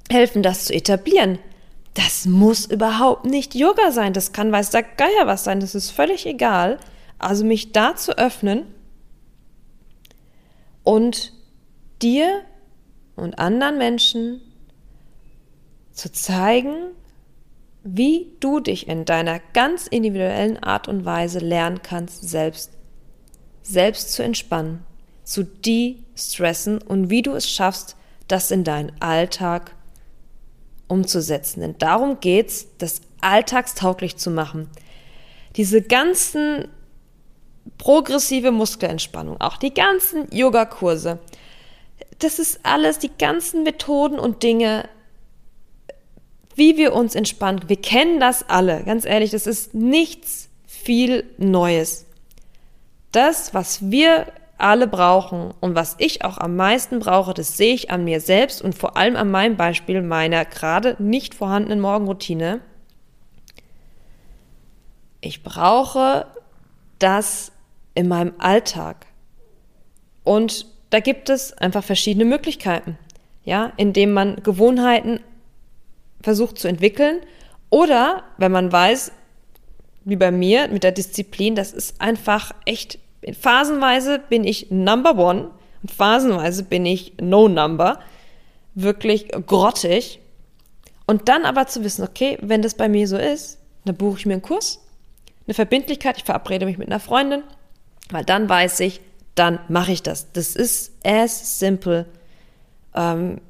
helfen, 0.09 0.41
das 0.41 0.65
zu 0.65 0.73
etablieren. 0.73 1.37
Das 1.93 2.25
muss 2.25 2.65
überhaupt 2.65 3.25
nicht 3.25 3.53
Yoga 3.53 3.91
sein, 3.91 4.13
das 4.13 4.32
kann 4.32 4.51
weiß 4.51 4.71
der 4.71 4.84
Geier 4.84 5.25
was 5.25 5.43
sein, 5.43 5.60
das 5.60 5.75
ist 5.75 5.91
völlig 5.91 6.25
egal. 6.25 6.79
Also 7.19 7.45
mich 7.45 7.71
da 7.71 7.95
zu 7.95 8.17
öffnen 8.17 8.65
und 10.84 11.34
dir 12.01 12.41
und 13.15 13.38
anderen 13.39 13.77
Menschen 13.77 14.41
zu 15.91 16.12
zeigen, 16.12 16.73
wie 17.84 18.34
du 18.39 18.60
dich 18.60 18.88
in 18.88 19.06
deiner 19.06 19.39
ganz 19.53 19.88
individuellen 19.88 20.62
Art 20.62 20.88
und 20.88 21.06
Weise 21.06 21.39
lernen 21.39 21.82
kannst, 21.84 22.27
selbst, 22.27 22.71
selbst 23.62 24.13
zu 24.13 24.23
entspannen, 24.23 24.84
zu 25.23 25.43
de-stressen 25.43 26.82
und 26.82 27.10
wie 27.10 27.21
du 27.21 27.34
es 27.34 27.49
schaffst, 27.49 27.95
das 28.27 28.51
in 28.51 28.63
deinen 28.63 28.91
Alltag 29.01 29.75
umzusetzen. 30.93 31.62
Denn 31.62 31.77
darum 31.77 32.19
geht's, 32.19 32.67
das 32.77 33.01
alltagstauglich 33.21 34.17
zu 34.17 34.29
machen. 34.29 34.69
Diese 35.56 35.82
ganzen 35.82 36.67
progressive 37.77 38.51
Muskelentspannung, 38.51 39.39
auch 39.41 39.58
die 39.58 39.73
ganzen 39.73 40.27
Yogakurse. 40.32 41.19
Das 42.19 42.39
ist 42.39 42.60
alles, 42.63 42.99
die 42.99 43.12
ganzen 43.17 43.63
Methoden 43.63 44.19
und 44.19 44.43
Dinge, 44.43 44.88
wie 46.56 46.77
wir 46.77 46.93
uns 46.93 47.15
entspannen. 47.15 47.63
Wir 47.67 47.82
kennen 47.82 48.19
das 48.19 48.47
alle, 48.47 48.84
ganz 48.84 49.06
ehrlich, 49.06 49.32
das 49.32 49.47
ist 49.47 49.73
nichts 49.73 50.49
viel 50.67 51.23
Neues. 51.38 52.06
Das, 53.12 53.53
was 53.53 53.91
wir 53.91 54.27
alle 54.57 54.87
brauchen 54.87 55.53
und 55.59 55.75
was 55.75 55.95
ich 55.99 56.23
auch 56.23 56.37
am 56.37 56.55
meisten 56.55 56.99
brauche, 56.99 57.33
das 57.33 57.57
sehe 57.57 57.73
ich 57.73 57.91
an 57.91 58.03
mir 58.03 58.21
selbst 58.21 58.61
und 58.61 58.75
vor 58.75 58.95
allem 58.97 59.15
an 59.15 59.31
meinem 59.31 59.57
Beispiel 59.57 60.01
meiner 60.01 60.45
gerade 60.45 60.95
nicht 60.99 61.35
vorhandenen 61.35 61.79
Morgenroutine. 61.79 62.61
Ich 65.21 65.43
brauche 65.43 66.27
das 66.99 67.51
in 67.95 68.07
meinem 68.07 68.33
Alltag. 68.37 69.05
Und 70.23 70.65
da 70.89 70.99
gibt 70.99 71.29
es 71.29 71.53
einfach 71.53 71.83
verschiedene 71.83 72.25
Möglichkeiten, 72.25 72.97
ja, 73.43 73.73
indem 73.77 74.13
man 74.13 74.41
Gewohnheiten 74.43 75.19
versucht 76.21 76.57
zu 76.57 76.67
entwickeln 76.67 77.21
oder 77.69 78.23
wenn 78.37 78.51
man 78.51 78.71
weiß, 78.71 79.11
wie 80.05 80.15
bei 80.15 80.31
mir 80.31 80.67
mit 80.67 80.83
der 80.83 80.91
Disziplin, 80.91 81.55
das 81.55 81.71
ist 81.73 81.99
einfach 81.99 82.51
echt, 82.65 82.99
phasenweise 83.39 84.19
bin 84.19 84.43
ich 84.43 84.71
Number 84.71 85.17
One 85.17 85.52
und 85.81 85.91
phasenweise 85.91 86.63
bin 86.63 86.85
ich 86.85 87.13
No 87.21 87.48
Number, 87.48 88.00
wirklich 88.75 89.29
grottig. 89.45 90.19
Und 91.06 91.29
dann 91.29 91.45
aber 91.45 91.67
zu 91.67 91.83
wissen, 91.83 92.04
okay, 92.04 92.37
wenn 92.41 92.62
das 92.62 92.75
bei 92.75 92.87
mir 92.87 93.08
so 93.08 93.17
ist, 93.17 93.60
dann 93.85 93.95
buche 93.95 94.19
ich 94.19 94.25
mir 94.25 94.33
einen 94.33 94.41
Kurs, 94.41 94.79
eine 95.45 95.54
Verbindlichkeit, 95.54 96.17
ich 96.17 96.23
verabrede 96.23 96.65
mich 96.65 96.77
mit 96.77 96.87
einer 96.87 97.00
Freundin, 97.00 97.43
weil 98.10 98.23
dann 98.23 98.48
weiß 98.48 98.79
ich, 98.81 99.02
dann 99.35 99.60
mache 99.67 99.91
ich 99.91 100.04
das. 100.04 100.31
Das 100.31 100.56
ist 100.56 100.93
as 101.04 101.60
simple. 101.60 102.06
Ähm, 102.95 103.41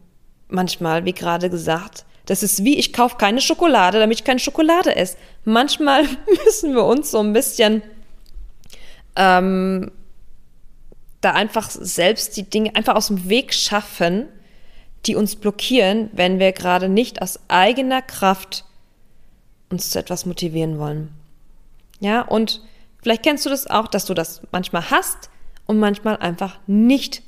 manchmal, 0.47 1.05
wie 1.05 1.13
gerade 1.13 1.49
gesagt, 1.49 2.05
das 2.25 2.41
ist 2.41 2.63
wie, 2.63 2.77
ich 2.77 2.93
kaufe 2.93 3.17
keine 3.17 3.41
Schokolade, 3.41 3.99
damit 3.99 4.19
ich 4.19 4.23
keine 4.23 4.39
Schokolade 4.39 4.95
esse. 4.95 5.17
Manchmal 5.43 6.05
müssen 6.45 6.73
wir 6.73 6.85
uns 6.85 7.11
so 7.11 7.19
ein 7.19 7.33
bisschen 7.33 7.83
ähm, 9.15 9.91
da 11.21 11.31
einfach 11.31 11.69
selbst 11.69 12.35
die 12.37 12.49
Dinge 12.49 12.75
einfach 12.75 12.95
aus 12.95 13.07
dem 13.07 13.29
Weg 13.29 13.53
schaffen, 13.53 14.27
die 15.05 15.15
uns 15.15 15.35
blockieren, 15.35 16.09
wenn 16.13 16.39
wir 16.39 16.51
gerade 16.51 16.89
nicht 16.89 17.21
aus 17.21 17.39
eigener 17.47 18.01
Kraft 18.01 18.65
uns 19.69 19.89
zu 19.89 19.99
etwas 19.99 20.25
motivieren 20.25 20.79
wollen. 20.79 21.13
Ja, 21.99 22.21
und 22.21 22.61
Vielleicht 23.03 23.23
kennst 23.23 23.45
du 23.45 23.49
das 23.49 23.67
auch, 23.67 23.87
dass 23.87 24.05
du 24.05 24.13
das 24.13 24.41
manchmal 24.53 24.89
hast 24.89 25.29
und 25.65 25.77
manchmal 25.77 26.15
einfach 26.17 26.57
nicht 26.67 27.21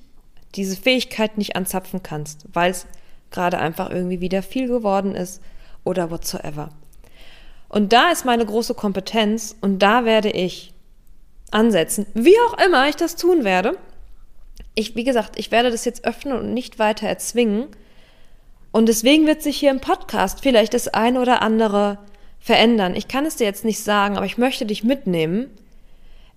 diese 0.55 0.77
Fähigkeit 0.77 1.37
nicht 1.37 1.57
anzapfen 1.57 2.01
kannst, 2.01 2.45
weil 2.53 2.71
es 2.71 2.87
gerade 3.29 3.59
einfach 3.59 3.89
irgendwie 3.89 4.21
wieder 4.21 4.41
viel 4.41 4.69
geworden 4.69 5.15
ist 5.15 5.41
oder 5.83 6.11
whatsoever. 6.11 6.69
Und 7.67 7.91
da 7.91 8.09
ist 8.09 8.23
meine 8.23 8.45
große 8.45 8.73
Kompetenz 8.73 9.53
und 9.59 9.79
da 9.79 10.05
werde 10.05 10.29
ich 10.29 10.73
ansetzen. 11.51 12.05
Wie 12.13 12.35
auch 12.47 12.65
immer 12.65 12.87
ich 12.89 12.95
das 12.95 13.15
tun 13.15 13.43
werde. 13.43 13.77
Ich, 14.73 14.95
wie 14.95 15.03
gesagt, 15.03 15.39
ich 15.39 15.51
werde 15.51 15.71
das 15.71 15.85
jetzt 15.85 16.05
öffnen 16.05 16.37
und 16.37 16.53
nicht 16.53 16.79
weiter 16.79 17.07
erzwingen. 17.07 17.67
Und 18.71 18.89
deswegen 18.89 19.25
wird 19.25 19.41
sich 19.41 19.57
hier 19.57 19.71
im 19.71 19.79
Podcast 19.79 20.41
vielleicht 20.41 20.73
das 20.73 20.89
eine 20.89 21.21
oder 21.21 21.41
andere 21.41 21.97
verändern. 22.39 22.95
Ich 22.95 23.07
kann 23.07 23.25
es 23.25 23.37
dir 23.37 23.45
jetzt 23.45 23.65
nicht 23.65 23.79
sagen, 23.79 24.17
aber 24.17 24.25
ich 24.25 24.37
möchte 24.37 24.65
dich 24.65 24.83
mitnehmen 24.83 25.49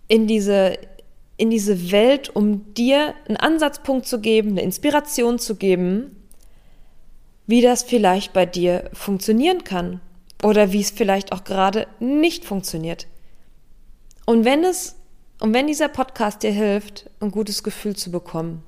in 0.06 0.26
diese, 0.26 0.78
in 1.36 1.50
diese 1.50 1.90
Welt, 1.90 2.34
um 2.34 2.72
dir 2.74 3.14
einen 3.26 3.36
Ansatzpunkt 3.36 4.06
zu 4.06 4.20
geben, 4.20 4.50
eine 4.50 4.62
Inspiration 4.62 5.38
zu 5.38 5.56
geben, 5.56 6.16
wie 7.46 7.60
das 7.60 7.82
vielleicht 7.82 8.32
bei 8.32 8.46
dir 8.46 8.90
funktionieren 8.92 9.64
kann 9.64 10.00
oder 10.42 10.72
wie 10.72 10.80
es 10.80 10.90
vielleicht 10.90 11.32
auch 11.32 11.44
gerade 11.44 11.86
nicht 11.98 12.44
funktioniert. 12.44 13.06
Und 14.26 14.44
wenn 14.44 14.64
es, 14.64 14.96
und 15.40 15.54
wenn 15.54 15.66
dieser 15.66 15.88
Podcast 15.88 16.42
dir 16.42 16.50
hilft, 16.50 17.08
ein 17.20 17.30
gutes 17.30 17.62
Gefühl 17.62 17.94
zu 17.94 18.10
bekommen. 18.10 18.62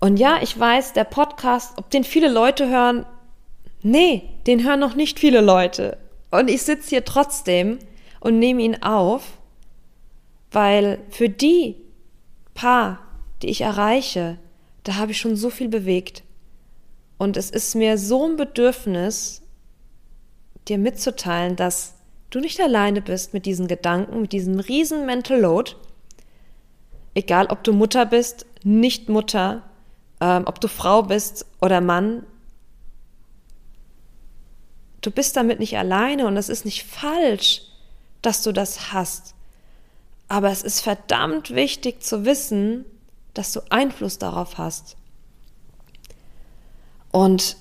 Und 0.00 0.16
ja, 0.16 0.38
ich 0.42 0.58
weiß, 0.58 0.92
der 0.92 1.04
Podcast, 1.04 1.76
ob 1.76 1.90
den 1.90 2.04
viele 2.04 2.28
Leute 2.28 2.68
hören, 2.68 3.04
nee, 3.82 4.28
den 4.46 4.64
hören 4.64 4.80
noch 4.80 4.94
nicht 4.94 5.18
viele 5.18 5.40
Leute. 5.40 5.98
Und 6.30 6.48
ich 6.48 6.62
sitze 6.62 6.90
hier 6.90 7.04
trotzdem 7.04 7.78
und 8.20 8.38
nehme 8.38 8.62
ihn 8.62 8.82
auf, 8.82 9.38
weil 10.50 11.00
für 11.10 11.28
die 11.28 11.76
paar, 12.54 13.00
die 13.42 13.48
ich 13.48 13.60
erreiche, 13.60 14.38
da 14.84 14.96
habe 14.96 15.12
ich 15.12 15.18
schon 15.18 15.36
so 15.36 15.50
viel 15.50 15.68
bewegt. 15.68 16.22
Und 17.18 17.36
es 17.36 17.50
ist 17.50 17.74
mir 17.74 17.98
so 17.98 18.26
ein 18.26 18.36
Bedürfnis, 18.36 19.42
dir 20.68 20.78
mitzuteilen, 20.78 21.56
dass 21.56 21.94
du 22.30 22.40
nicht 22.40 22.60
alleine 22.60 23.00
bist 23.00 23.34
mit 23.34 23.46
diesen 23.46 23.68
Gedanken, 23.68 24.22
mit 24.22 24.32
diesem 24.32 24.60
riesen 24.60 25.06
Mental 25.06 25.40
Load. 25.40 25.72
Egal, 27.14 27.46
ob 27.46 27.64
du 27.64 27.72
Mutter 27.72 28.06
bist, 28.06 28.46
nicht 28.62 29.08
Mutter, 29.08 29.62
ähm, 30.20 30.44
ob 30.46 30.60
du 30.60 30.68
Frau 30.68 31.02
bist 31.02 31.46
oder 31.60 31.80
Mann, 31.80 32.24
du 35.00 35.10
bist 35.10 35.36
damit 35.36 35.58
nicht 35.58 35.76
alleine 35.78 36.26
und 36.26 36.36
es 36.36 36.48
ist 36.48 36.64
nicht 36.64 36.84
falsch, 36.84 37.62
dass 38.22 38.42
du 38.42 38.52
das 38.52 38.92
hast. 38.92 39.34
Aber 40.28 40.50
es 40.50 40.62
ist 40.62 40.80
verdammt 40.80 41.54
wichtig 41.54 42.02
zu 42.02 42.24
wissen, 42.24 42.84
dass 43.32 43.52
du 43.52 43.60
Einfluss 43.70 44.18
darauf 44.18 44.58
hast. 44.58 44.96
Und 47.10 47.56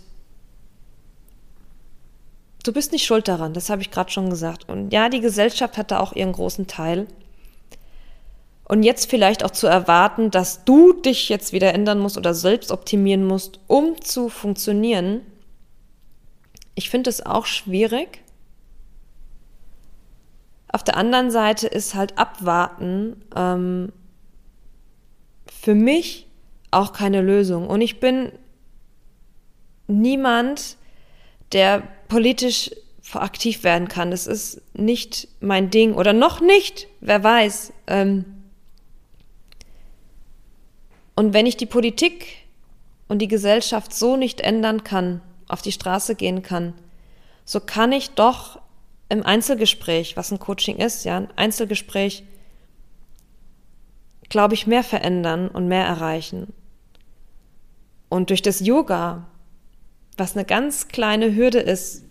du 2.68 2.74
bist 2.74 2.91
nicht 2.91 3.05
schuld 3.05 3.28
daran, 3.28 3.53
das 3.53 3.70
habe 3.70 3.82
ich 3.82 3.91
gerade 3.91 4.11
schon 4.11 4.30
gesagt. 4.30 4.68
Und 4.68 4.91
ja, 4.91 5.09
die 5.09 5.22
Gesellschaft 5.22 5.78
hat 5.78 5.91
da 5.91 5.99
auch 5.99 6.13
ihren 6.13 6.34
großen 6.34 6.68
Teil. 6.68 7.07
Und 8.65 8.84
jetzt 8.84 9.09
vielleicht 9.09 9.45
auch 9.45 9.51
zu 9.51 9.68
erwarten, 9.68 10.30
dass 10.30 10.65
du 10.65 10.91
dich 10.91 11.30
jetzt 11.30 11.53
wieder 11.53 11.74
ändern 11.74 11.99
musst 11.99 12.18
oder 12.18 12.34
selbst 12.34 12.72
optimieren 12.72 13.26
musst, 13.26 13.61
um 13.68 14.01
zu 14.01 14.28
funktionieren, 14.28 15.22
ich 16.76 16.89
finde 16.89 17.09
es 17.09 17.26
auch 17.26 17.45
schwierig. 17.45 18.22
Auf 20.72 20.84
der 20.84 20.97
anderen 20.97 21.32
Seite 21.32 21.65
ist 21.65 21.95
halt 21.95 22.18
abwarten 22.18 23.24
ähm, 23.36 23.93
für 25.49 25.74
mich 25.74 26.28
auch 26.70 26.91
keine 26.91 27.22
Lösung. 27.22 27.68
Und 27.68 27.82
ich 27.82 27.99
bin 28.01 28.32
niemand, 29.88 30.76
der 31.53 31.84
politisch 32.08 32.72
aktiv 33.14 33.64
werden 33.64 33.88
kann. 33.88 34.12
Das 34.12 34.28
ist 34.28 34.62
nicht 34.74 35.28
mein 35.39 35.70
Ding 35.70 35.93
oder 35.93 36.14
noch 36.14 36.41
nicht, 36.41 36.88
wer 36.99 37.24
weiß. 37.24 37.74
Ähm, 37.88 38.26
und 41.16 41.34
wenn 41.34 41.45
ich 41.45 41.58
die 41.58 41.66
Politik 41.66 42.28
und 43.08 43.20
die 43.20 43.28
Gesellschaft 43.28 43.93
so 43.93 44.18
nicht 44.18 44.41
ändern 44.41 44.84
kann, 44.84 45.22
auf 45.47 45.62
die 45.62 45.72
Straße 45.72 46.16
gehen 46.16 46.43
kann, 46.43 46.74
so 47.45 47.60
kann 47.60 47.91
ich 47.91 48.12
doch 48.12 48.60
im 49.10 49.24
Einzelgespräch, 49.24 50.18
was 50.18 50.32
ein 50.32 50.39
Coaching 50.39 50.78
ist, 50.78 51.05
ja, 51.05 51.18
ein 51.18 51.30
Einzelgespräch, 51.38 52.24
glaube 54.30 54.53
ich, 54.53 54.68
mehr 54.68 54.84
verändern 54.84 55.47
und 55.47 55.68
mehr 55.68 55.86
erreichen. 55.86 56.53
Und 58.10 58.30
durch 58.30 58.41
das 58.41 58.60
Yoga, 58.60 59.28
was 60.18 60.36
eine 60.36 60.45
ganz 60.45 60.88
kleine 60.88 61.36
Hürde 61.36 61.59
ist, 61.59 62.03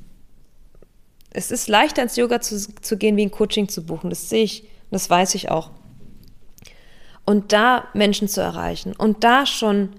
es 1.31 1.51
ist 1.51 1.69
leichter 1.69 2.03
ins 2.03 2.17
Yoga 2.17 2.41
zu, 2.41 2.75
zu 2.81 2.97
gehen, 2.97 3.17
wie 3.17 3.27
ein 3.27 3.31
Coaching 3.31 3.69
zu 3.69 3.85
buchen. 3.85 4.09
Das 4.09 4.31
sehe 4.31 4.45
ich, 4.45 4.65
das 4.91 5.11
weiß 5.11 5.35
ich 5.35 5.51
auch. 5.51 5.71
Und 7.27 7.53
da 7.53 7.89
Menschen 7.93 8.29
zu 8.29 8.41
erreichen 8.41 8.95
und 8.97 9.23
da 9.23 9.45
schon 9.45 9.91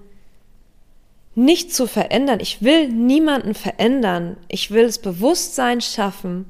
nicht 1.35 1.71
zu 1.71 1.85
verändern. 1.85 2.39
Ich 2.39 2.63
will 2.63 2.89
niemanden 2.89 3.53
verändern. 3.53 4.37
Ich 4.47 4.71
will 4.71 4.87
das 4.87 4.97
Bewusstsein 4.97 5.81
schaffen, 5.81 6.49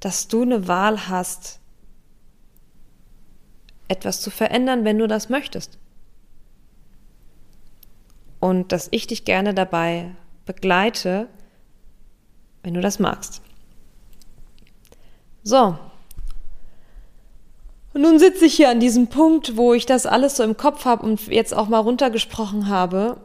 dass 0.00 0.26
du 0.26 0.42
eine 0.42 0.66
Wahl 0.66 1.06
hast, 1.08 1.60
etwas 3.86 4.20
zu 4.20 4.30
verändern, 4.30 4.84
wenn 4.84 4.98
du 4.98 5.06
das 5.06 5.28
möchtest. 5.28 5.78
Und 8.40 8.72
dass 8.72 8.88
ich 8.90 9.06
dich 9.06 9.24
gerne 9.24 9.54
dabei 9.54 10.10
begleite, 10.46 11.28
wenn 12.62 12.74
du 12.74 12.80
das 12.80 12.98
magst. 12.98 13.42
So, 15.42 15.78
und 17.92 18.02
nun 18.02 18.18
sitze 18.18 18.46
ich 18.46 18.54
hier 18.54 18.70
an 18.70 18.80
diesem 18.80 19.08
Punkt, 19.08 19.56
wo 19.56 19.74
ich 19.74 19.84
das 19.84 20.06
alles 20.06 20.36
so 20.36 20.44
im 20.44 20.56
Kopf 20.56 20.84
habe 20.84 21.04
und 21.04 21.26
jetzt 21.26 21.54
auch 21.54 21.68
mal 21.68 21.80
runtergesprochen 21.80 22.68
habe, 22.68 23.16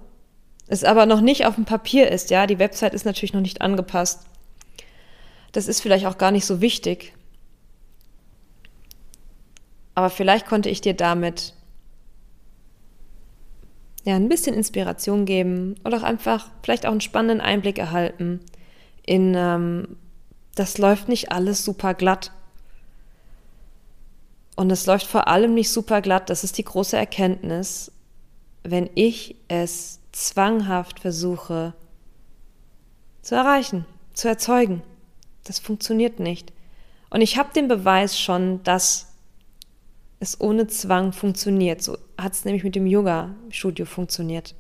es 0.67 0.83
aber 0.83 1.05
noch 1.05 1.21
nicht 1.21 1.45
auf 1.45 1.55
dem 1.55 1.65
Papier 1.65 2.11
ist, 2.11 2.31
ja, 2.31 2.47
die 2.47 2.57
Website 2.57 2.95
ist 2.95 3.05
natürlich 3.05 3.33
noch 3.33 3.41
nicht 3.41 3.61
angepasst. 3.61 4.25
Das 5.51 5.67
ist 5.67 5.81
vielleicht 5.81 6.07
auch 6.07 6.17
gar 6.17 6.31
nicht 6.31 6.45
so 6.45 6.61
wichtig. 6.61 7.13
Aber 9.93 10.09
vielleicht 10.09 10.47
konnte 10.47 10.69
ich 10.69 10.81
dir 10.81 10.95
damit 10.95 11.53
ja 14.05 14.15
ein 14.15 14.29
bisschen 14.29 14.55
Inspiration 14.55 15.25
geben 15.25 15.75
oder 15.83 15.97
auch 15.97 16.03
einfach 16.03 16.49
vielleicht 16.63 16.85
auch 16.85 16.91
einen 16.91 17.01
spannenden 17.01 17.41
Einblick 17.41 17.77
erhalten 17.77 18.39
in 19.05 19.35
ähm, 19.35 19.97
das 20.55 20.77
läuft 20.77 21.09
nicht 21.09 21.31
alles 21.31 21.63
super 21.63 21.93
glatt. 21.93 22.31
Und 24.55 24.71
es 24.71 24.85
läuft 24.85 25.05
vor 25.05 25.27
allem 25.27 25.53
nicht 25.53 25.69
super 25.69 26.01
glatt, 26.01 26.29
das 26.29 26.45
ist 26.45 26.57
die 26.57 26.63
große 26.63 26.95
Erkenntnis, 26.95 27.91
wenn 28.63 28.89
ich 28.95 29.35
es 29.49 29.99
zwanghaft 30.13 31.01
versuche 31.01 31.73
zu 33.21 33.35
erreichen, 33.35 33.85
zu 34.13 34.29
erzeugen. 34.29 34.81
Das 35.43 35.59
funktioniert 35.59 36.19
nicht. 36.19 36.53
Und 37.09 37.21
ich 37.21 37.37
habe 37.37 37.53
den 37.53 37.67
Beweis 37.67 38.17
schon, 38.17 38.63
dass 38.63 39.14
es 40.19 40.39
ohne 40.39 40.67
Zwang 40.67 41.11
funktioniert. 41.11 41.81
So 41.81 41.97
hat 42.17 42.33
es 42.33 42.45
nämlich 42.45 42.63
mit 42.63 42.75
dem 42.75 42.87
Yoga-Studio 42.87 43.85
funktioniert. 43.85 44.55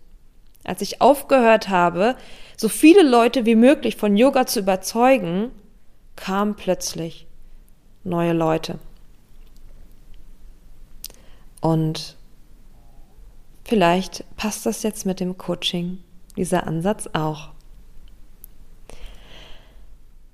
Als 0.63 0.81
ich 0.81 1.01
aufgehört 1.01 1.69
habe, 1.69 2.15
so 2.57 2.69
viele 2.69 3.03
Leute 3.03 3.45
wie 3.45 3.55
möglich 3.55 3.97
von 3.97 4.17
Yoga 4.17 4.47
zu 4.47 4.59
überzeugen, 4.59 5.51
kamen 6.15 6.55
plötzlich 6.55 7.27
neue 8.03 8.33
Leute. 8.33 8.79
Und 11.61 12.15
vielleicht 13.63 14.23
passt 14.37 14.65
das 14.65 14.83
jetzt 14.83 15.05
mit 15.05 15.19
dem 15.19 15.37
Coaching, 15.37 15.99
dieser 16.37 16.67
Ansatz 16.67 17.09
auch. 17.13 17.49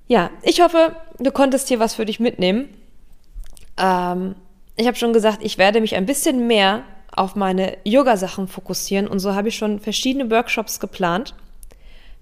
Ja, 0.07 0.29
ich 0.43 0.61
hoffe, 0.61 0.95
du 1.19 1.31
konntest 1.31 1.69
hier 1.69 1.79
was 1.79 1.95
für 1.95 2.05
dich 2.05 2.19
mitnehmen. 2.19 2.67
Ähm, 3.77 4.35
ich 4.75 4.87
habe 4.87 4.97
schon 4.97 5.13
gesagt, 5.13 5.39
ich 5.41 5.57
werde 5.57 5.81
mich 5.81 5.95
ein 5.95 6.05
bisschen 6.05 6.47
mehr 6.47 6.83
auf 7.13 7.35
meine 7.35 7.77
Yoga-Sachen 7.83 8.47
fokussieren 8.47 9.07
und 9.07 9.19
so 9.19 9.35
habe 9.35 9.49
ich 9.49 9.55
schon 9.55 9.79
verschiedene 9.79 10.31
Workshops 10.31 10.79
geplant. 10.79 11.35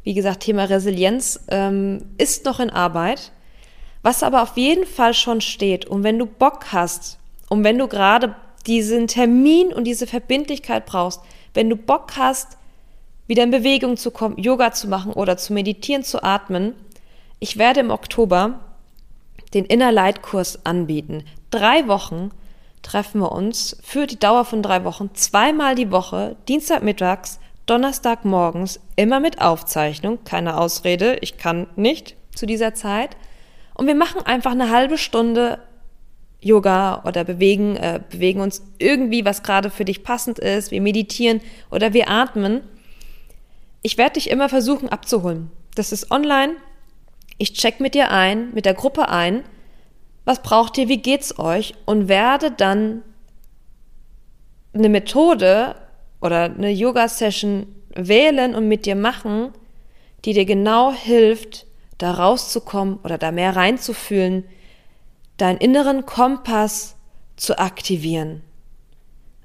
Wie 0.04 0.14
gesagt, 0.14 0.42
Thema 0.42 0.64
Resilienz 0.64 1.42
ähm, 1.50 2.06
ist 2.18 2.46
noch 2.46 2.60
in 2.60 2.70
Arbeit. 2.70 3.32
Was 4.02 4.24
aber 4.24 4.42
auf 4.42 4.56
jeden 4.56 4.86
Fall 4.86 5.14
schon 5.14 5.42
steht 5.42 5.86
und 5.86 6.04
wenn 6.04 6.18
du 6.18 6.26
Bock 6.26 6.72
hast 6.72 7.20
und 7.50 7.64
wenn 7.64 7.78
du 7.78 7.88
gerade 7.88 8.36
diesen 8.66 9.08
Termin 9.08 9.74
und 9.74 9.84
diese 9.84 10.08
Verbindlichkeit 10.08 10.86
brauchst, 10.86 11.22
wenn 11.54 11.70
du 11.70 11.76
Bock 11.76 12.14
hast, 12.18 12.58
wieder 13.28 13.44
in 13.44 13.52
Bewegung 13.52 13.98
zu 13.98 14.12
kommen, 14.12 14.38
Yoga 14.38 14.72
zu 14.72 14.88
machen 14.88 15.14
oder 15.14 15.38
zu 15.38 15.54
meditieren, 15.54 16.04
zu 16.04 16.24
atmen, 16.24 16.74
ich 17.40 17.58
werde 17.58 17.82
im 17.82 17.92
Oktober 17.92 18.60
den 19.54 19.66
Inner 19.66 19.92
Light 19.92 20.22
Kurs 20.22 20.66
anbieten. 20.66 21.24
Drei 21.52 21.88
Wochen 21.88 22.32
treffen 22.82 23.22
wir 23.22 23.32
uns 23.32 23.78
für 23.84 24.08
die 24.08 24.20
Dauer 24.20 24.46
von 24.46 24.64
drei 24.64 24.84
Wochen, 24.84 25.12
zweimal 25.14 25.76
die 25.76 25.92
Woche, 25.92 26.36
Dienstagmittags, 26.48 27.40
Donnerstagmorgens, 27.66 28.80
immer 28.96 29.20
mit 29.20 29.42
Aufzeichnung, 29.42 30.24
keine 30.24 30.58
Ausrede, 30.58 31.18
ich 31.22 31.38
kann 31.38 31.68
nicht 31.76 32.16
zu 32.34 32.46
dieser 32.46 32.74
Zeit. 32.74 33.16
und 33.76 33.88
wir 33.88 33.96
machen 33.96 34.22
einfach 34.26 34.52
eine 34.52 34.72
halbe 34.72 34.98
Stunde 34.98 35.60
Yoga 36.42 37.04
oder 37.06 37.24
bewegen, 37.24 37.76
äh, 37.76 38.00
bewegen 38.10 38.40
uns 38.40 38.64
irgendwie, 38.78 39.26
was 39.26 39.44
gerade 39.44 39.70
für 39.70 39.86
dich 39.86 40.04
passend 40.04 40.40
ist. 40.40 40.72
Wir 40.72 40.82
meditieren 40.82 41.42
oder 41.70 41.94
wir 41.94 42.10
atmen. 42.10 42.62
Ich 43.82 43.98
werde 43.98 44.14
dich 44.14 44.30
immer 44.30 44.50
versuchen 44.50 44.90
abzuholen. 44.90 45.52
Das 45.76 45.92
ist 45.92 46.12
online. 46.12 46.54
Ich 47.38 47.54
check 47.54 47.80
mit 47.80 47.94
dir 47.94 48.12
ein, 48.12 48.54
mit 48.54 48.66
der 48.66 48.74
Gruppe 48.74 49.10
ein. 49.10 49.44
Was 50.30 50.44
braucht 50.44 50.78
ihr? 50.78 50.88
Wie 50.90 51.02
geht's 51.02 51.40
euch? 51.40 51.74
Und 51.88 52.08
werde 52.08 52.52
dann 52.52 53.02
eine 54.76 54.88
Methode 54.88 55.74
oder 56.22 56.44
eine 56.44 56.70
Yoga-Session 56.70 57.66
wählen 57.96 58.54
und 58.54 58.68
mit 58.68 58.86
dir 58.86 58.96
machen, 58.96 59.54
die 60.26 60.34
dir 60.34 60.46
genau 60.46 60.94
hilft, 60.94 61.66
da 61.98 62.12
rauszukommen 62.12 63.00
oder 63.04 63.18
da 63.18 63.32
mehr 63.32 63.56
reinzufühlen, 63.56 64.44
deinen 65.38 65.58
inneren 65.58 66.06
Kompass 66.06 66.96
zu 67.36 67.58
aktivieren. 67.58 68.44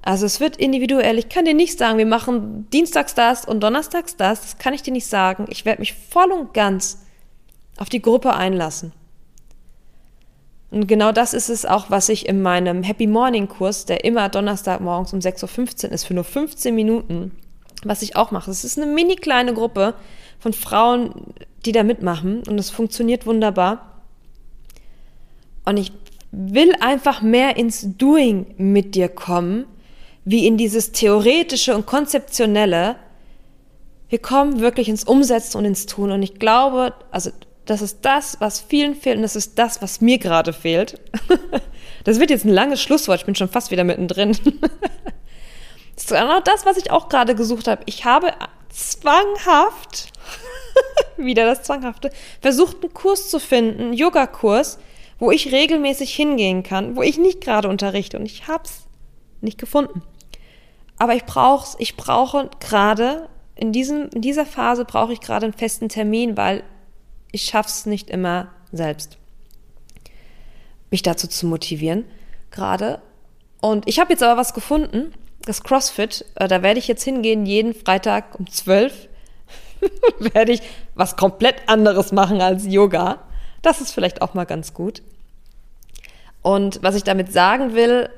Also 0.03 0.27
es 0.27 0.39
wird 0.39 0.55
individuell. 0.55 1.17
Ich 1.17 1.29
kann 1.29 1.45
dir 1.45 1.55
nicht 1.55 1.79
sagen, 1.79 1.97
wir 1.97 2.05
machen 2.05 2.69
dienstags 2.69 3.15
das 3.15 3.43
und 3.43 3.63
donnerstags 3.63 4.17
das. 4.17 4.41
Das 4.41 4.57
kann 4.59 4.75
ich 4.75 4.83
dir 4.83 4.93
nicht 4.93 5.07
sagen. 5.07 5.47
Ich 5.49 5.65
werde 5.65 5.81
mich 5.81 5.95
voll 5.95 6.31
und 6.31 6.53
ganz 6.53 6.99
auf 7.77 7.89
die 7.89 8.03
Gruppe 8.03 8.35
einlassen. 8.35 8.93
Und 10.75 10.87
genau 10.87 11.13
das 11.13 11.33
ist 11.33 11.47
es 11.47 11.65
auch, 11.65 11.89
was 11.89 12.09
ich 12.09 12.27
in 12.27 12.41
meinem 12.41 12.83
Happy 12.83 13.07
Morning 13.07 13.47
Kurs, 13.47 13.85
der 13.85 14.03
immer 14.03 14.27
Donnerstag 14.27 14.81
morgens 14.81 15.13
um 15.13 15.19
6.15 15.19 15.85
Uhr 15.85 15.91
ist, 15.93 16.03
für 16.03 16.13
nur 16.13 16.25
15 16.25 16.75
Minuten, 16.75 17.31
was 17.85 18.01
ich 18.01 18.17
auch 18.17 18.31
mache. 18.31 18.51
Es 18.51 18.65
ist 18.65 18.77
eine 18.77 18.91
mini 18.91 19.15
kleine 19.15 19.53
Gruppe 19.53 19.93
von 20.37 20.51
Frauen, 20.51 21.33
die 21.65 21.71
da 21.71 21.83
mitmachen 21.83 22.43
und 22.45 22.59
es 22.59 22.71
funktioniert 22.71 23.25
wunderbar. 23.25 24.01
Und 25.63 25.77
ich 25.77 25.93
will 26.31 26.73
einfach 26.81 27.21
mehr 27.21 27.55
ins 27.55 27.95
Doing 27.97 28.53
mit 28.57 28.95
dir 28.95 29.07
kommen, 29.07 29.67
wie 30.25 30.45
in 30.45 30.57
dieses 30.57 30.91
theoretische 30.91 31.73
und 31.73 31.85
konzeptionelle. 31.85 32.97
Wir 34.09 34.19
kommen 34.19 34.59
wirklich 34.59 34.89
ins 34.89 35.05
Umsetzen 35.05 35.57
und 35.57 35.63
ins 35.63 35.85
Tun. 35.85 36.11
Und 36.11 36.21
ich 36.21 36.37
glaube, 36.37 36.93
also 37.11 37.31
das 37.65 37.81
ist 37.81 37.99
das, 38.03 38.37
was 38.39 38.61
vielen 38.61 38.95
fehlt 38.95 39.17
und 39.17 39.23
das 39.23 39.35
ist 39.35 39.57
das, 39.57 39.81
was 39.81 40.01
mir 40.01 40.17
gerade 40.17 40.53
fehlt. 40.53 40.99
das 42.03 42.19
wird 42.19 42.29
jetzt 42.29 42.45
ein 42.45 42.53
langes 42.53 42.81
Schlusswort. 42.81 43.19
Ich 43.19 43.25
bin 43.25 43.35
schon 43.35 43.49
fast 43.49 43.71
wieder 43.71 43.83
mittendrin. 43.83 44.31
das 45.95 46.03
ist 46.03 46.09
genau 46.09 46.39
das, 46.41 46.65
was 46.65 46.77
ich 46.77 46.91
auch 46.91 47.09
gerade 47.09 47.35
gesucht 47.35 47.67
habe. 47.67 47.81
Ich 47.85 48.05
habe 48.05 48.33
zwanghaft, 48.69 50.11
wieder 51.17 51.45
das 51.45 51.63
Zwanghafte, 51.63 52.11
versucht, 52.41 52.83
einen 52.83 52.93
Kurs 52.93 53.29
zu 53.29 53.39
finden, 53.39 53.81
einen 53.81 53.93
Yogakurs, 53.93 54.77
wo 55.17 55.31
ich 55.31 55.51
regelmäßig 55.51 56.13
hingehen 56.13 56.61
kann, 56.61 56.95
wo 56.95 57.01
ich 57.01 57.17
nicht 57.17 57.41
gerade 57.41 57.69
unterrichte 57.69 58.19
und 58.19 58.25
ich 58.25 58.47
hab's 58.47 58.85
nicht 59.41 59.57
gefunden. 59.57 60.03
Aber 60.97 61.15
ich 61.15 61.25
brauch's, 61.25 61.75
ich 61.79 61.97
brauche 61.97 62.49
gerade 62.59 63.29
in 63.55 63.71
diesem, 63.71 64.09
in 64.13 64.21
dieser 64.21 64.45
Phase 64.45 64.85
brauche 64.85 65.13
ich 65.13 65.21
gerade 65.21 65.45
einen 65.45 65.53
festen 65.53 65.89
Termin, 65.89 66.37
weil 66.37 66.63
ich 67.35 67.43
schaff's 67.43 67.85
nicht 67.85 68.09
immer 68.09 68.47
selbst, 68.71 69.17
mich 70.89 71.03
dazu 71.03 71.27
zu 71.27 71.45
motivieren, 71.47 72.05
gerade. 72.49 73.01
Und 73.59 73.87
ich 73.89 73.99
habe 73.99 74.13
jetzt 74.13 74.23
aber 74.23 74.39
was 74.39 74.53
gefunden, 74.53 75.13
das 75.41 75.61
CrossFit, 75.61 76.25
äh, 76.35 76.47
da 76.47 76.63
werde 76.63 76.79
ich 76.79 76.87
jetzt 76.87 77.03
hingehen, 77.03 77.45
jeden 77.45 77.73
Freitag 77.73 78.39
um 78.39 78.49
12 78.49 79.09
werde 80.19 80.53
ich 80.53 80.61
was 80.95 81.17
komplett 81.17 81.67
anderes 81.67 82.13
machen 82.13 82.39
als 82.39 82.65
Yoga. 82.65 83.19
Das 83.61 83.81
ist 83.81 83.91
vielleicht 83.91 84.21
auch 84.21 84.33
mal 84.33 84.45
ganz 84.45 84.73
gut. 84.73 85.03
Und 86.41 86.81
was 86.83 86.95
ich 86.95 87.03
damit 87.03 87.33
sagen 87.33 87.73
will, 87.73 88.09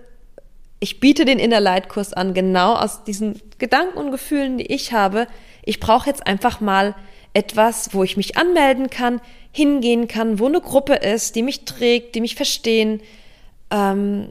ich 0.79 0.99
biete 0.99 1.25
den 1.25 1.39
Inner 1.39 1.59
Light 1.59 1.89
Kurs 1.89 2.13
an, 2.13 2.35
genau 2.35 2.75
aus 2.75 3.03
diesen 3.03 3.41
Gedanken 3.57 3.97
und 3.97 4.11
Gefühlen, 4.11 4.59
die 4.59 4.71
ich 4.71 4.93
habe. 4.93 5.25
Ich 5.63 5.79
brauche 5.79 6.07
jetzt 6.07 6.27
einfach 6.27 6.61
mal 6.61 6.93
etwas, 7.37 7.93
wo 7.93 8.03
ich 8.03 8.17
mich 8.17 8.35
anmelden 8.35 8.89
kann, 8.89 9.21
hingehen 9.51 10.07
kann, 10.07 10.39
wo 10.39 10.47
eine 10.47 10.59
Gruppe 10.59 10.95
ist, 10.95 11.35
die 11.35 11.43
mich 11.43 11.65
trägt, 11.65 12.15
die 12.15 12.21
mich 12.21 12.35
verstehen, 12.35 12.99
ähm, 13.69 14.29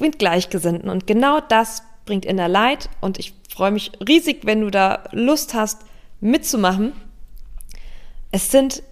mit 0.00 0.18
Gleichgesinnten. 0.18 0.90
Und 0.90 1.06
genau 1.06 1.40
das 1.40 1.82
bringt 2.04 2.26
Inner 2.26 2.48
Light. 2.48 2.90
Und 3.00 3.18
ich 3.18 3.32
freue 3.48 3.70
mich 3.70 3.92
riesig, 4.06 4.40
wenn 4.44 4.60
du 4.60 4.70
da 4.70 5.04
Lust 5.12 5.54
hast, 5.54 5.80
mitzumachen. 6.20 6.92
Es 8.32 8.50
sind 8.50 8.82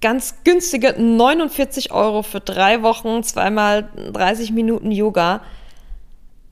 ganz 0.00 0.44
günstige 0.44 0.94
49 0.96 1.90
Euro 1.90 2.22
für 2.22 2.38
drei 2.38 2.82
Wochen, 2.82 3.24
zweimal 3.24 3.88
30 4.12 4.52
Minuten 4.52 4.92
Yoga. 4.92 5.42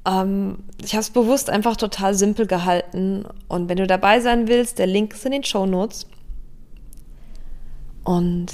Ähm, 0.07 0.65
ich 0.83 0.93
habe 0.93 1.01
es 1.01 1.11
bewusst 1.11 1.51
einfach 1.51 1.77
total 1.77 2.15
simpel 2.15 2.47
gehalten. 2.47 3.25
Und 3.49 3.69
wenn 3.69 3.77
du 3.77 3.87
dabei 3.87 4.21
sein 4.21 4.49
willst, 4.49 4.79
der 4.79 4.87
Link 4.87 5.15
ist 5.15 5.27
in 5.27 5.33
den 5.33 5.45
Show 5.45 5.67
Notes. 5.67 6.07
Und 8.05 8.53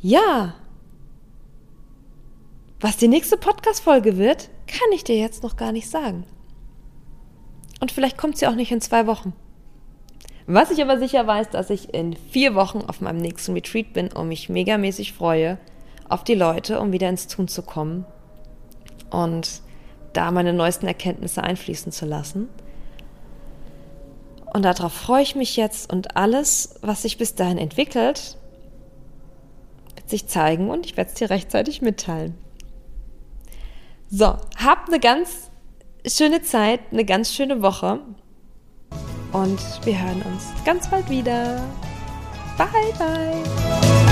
ja, 0.00 0.54
was 2.80 2.96
die 2.96 3.08
nächste 3.08 3.36
Podcast-Folge 3.36 4.16
wird, 4.16 4.48
kann 4.66 4.90
ich 4.94 5.04
dir 5.04 5.18
jetzt 5.18 5.42
noch 5.42 5.56
gar 5.56 5.72
nicht 5.72 5.90
sagen. 5.90 6.24
Und 7.80 7.92
vielleicht 7.92 8.16
kommt 8.16 8.38
sie 8.38 8.46
auch 8.46 8.54
nicht 8.54 8.72
in 8.72 8.80
zwei 8.80 9.06
Wochen. 9.06 9.34
Was 10.46 10.70
ich 10.70 10.82
aber 10.82 10.98
sicher 10.98 11.26
weiß, 11.26 11.50
dass 11.50 11.70
ich 11.70 11.94
in 11.94 12.16
vier 12.16 12.54
Wochen 12.54 12.78
auf 12.78 13.00
meinem 13.00 13.18
nächsten 13.18 13.52
Retreat 13.52 13.92
bin 13.92 14.08
und 14.08 14.28
mich 14.28 14.48
megamäßig 14.48 15.12
freue 15.12 15.58
auf 16.08 16.24
die 16.24 16.34
Leute, 16.34 16.80
um 16.80 16.90
wieder 16.92 17.08
ins 17.08 17.28
Tun 17.28 17.46
zu 17.46 17.62
kommen 17.62 18.04
und 19.10 19.62
da 20.12 20.30
meine 20.30 20.52
neuesten 20.52 20.86
Erkenntnisse 20.86 21.42
einfließen 21.42 21.92
zu 21.92 22.06
lassen. 22.06 22.48
Und 24.52 24.64
darauf 24.64 24.92
freue 24.92 25.22
ich 25.22 25.36
mich 25.36 25.56
jetzt 25.56 25.92
und 25.92 26.16
alles, 26.16 26.74
was 26.82 27.02
sich 27.02 27.18
bis 27.18 27.34
dahin 27.34 27.58
entwickelt, 27.58 28.36
wird 29.94 30.10
sich 30.10 30.26
zeigen 30.26 30.70
und 30.70 30.86
ich 30.86 30.96
werde 30.96 31.10
es 31.10 31.14
dir 31.14 31.30
rechtzeitig 31.30 31.82
mitteilen. 31.82 32.34
So, 34.08 34.36
habt 34.56 34.88
eine 34.88 34.98
ganz 34.98 35.50
schöne 36.04 36.42
Zeit, 36.42 36.80
eine 36.90 37.04
ganz 37.04 37.32
schöne 37.32 37.62
Woche 37.62 38.00
und 39.32 39.60
wir 39.84 40.02
hören 40.02 40.22
uns 40.22 40.46
ganz 40.64 40.88
bald 40.90 41.08
wieder. 41.08 41.62
Bye, 42.58 42.92
bye. 42.98 44.09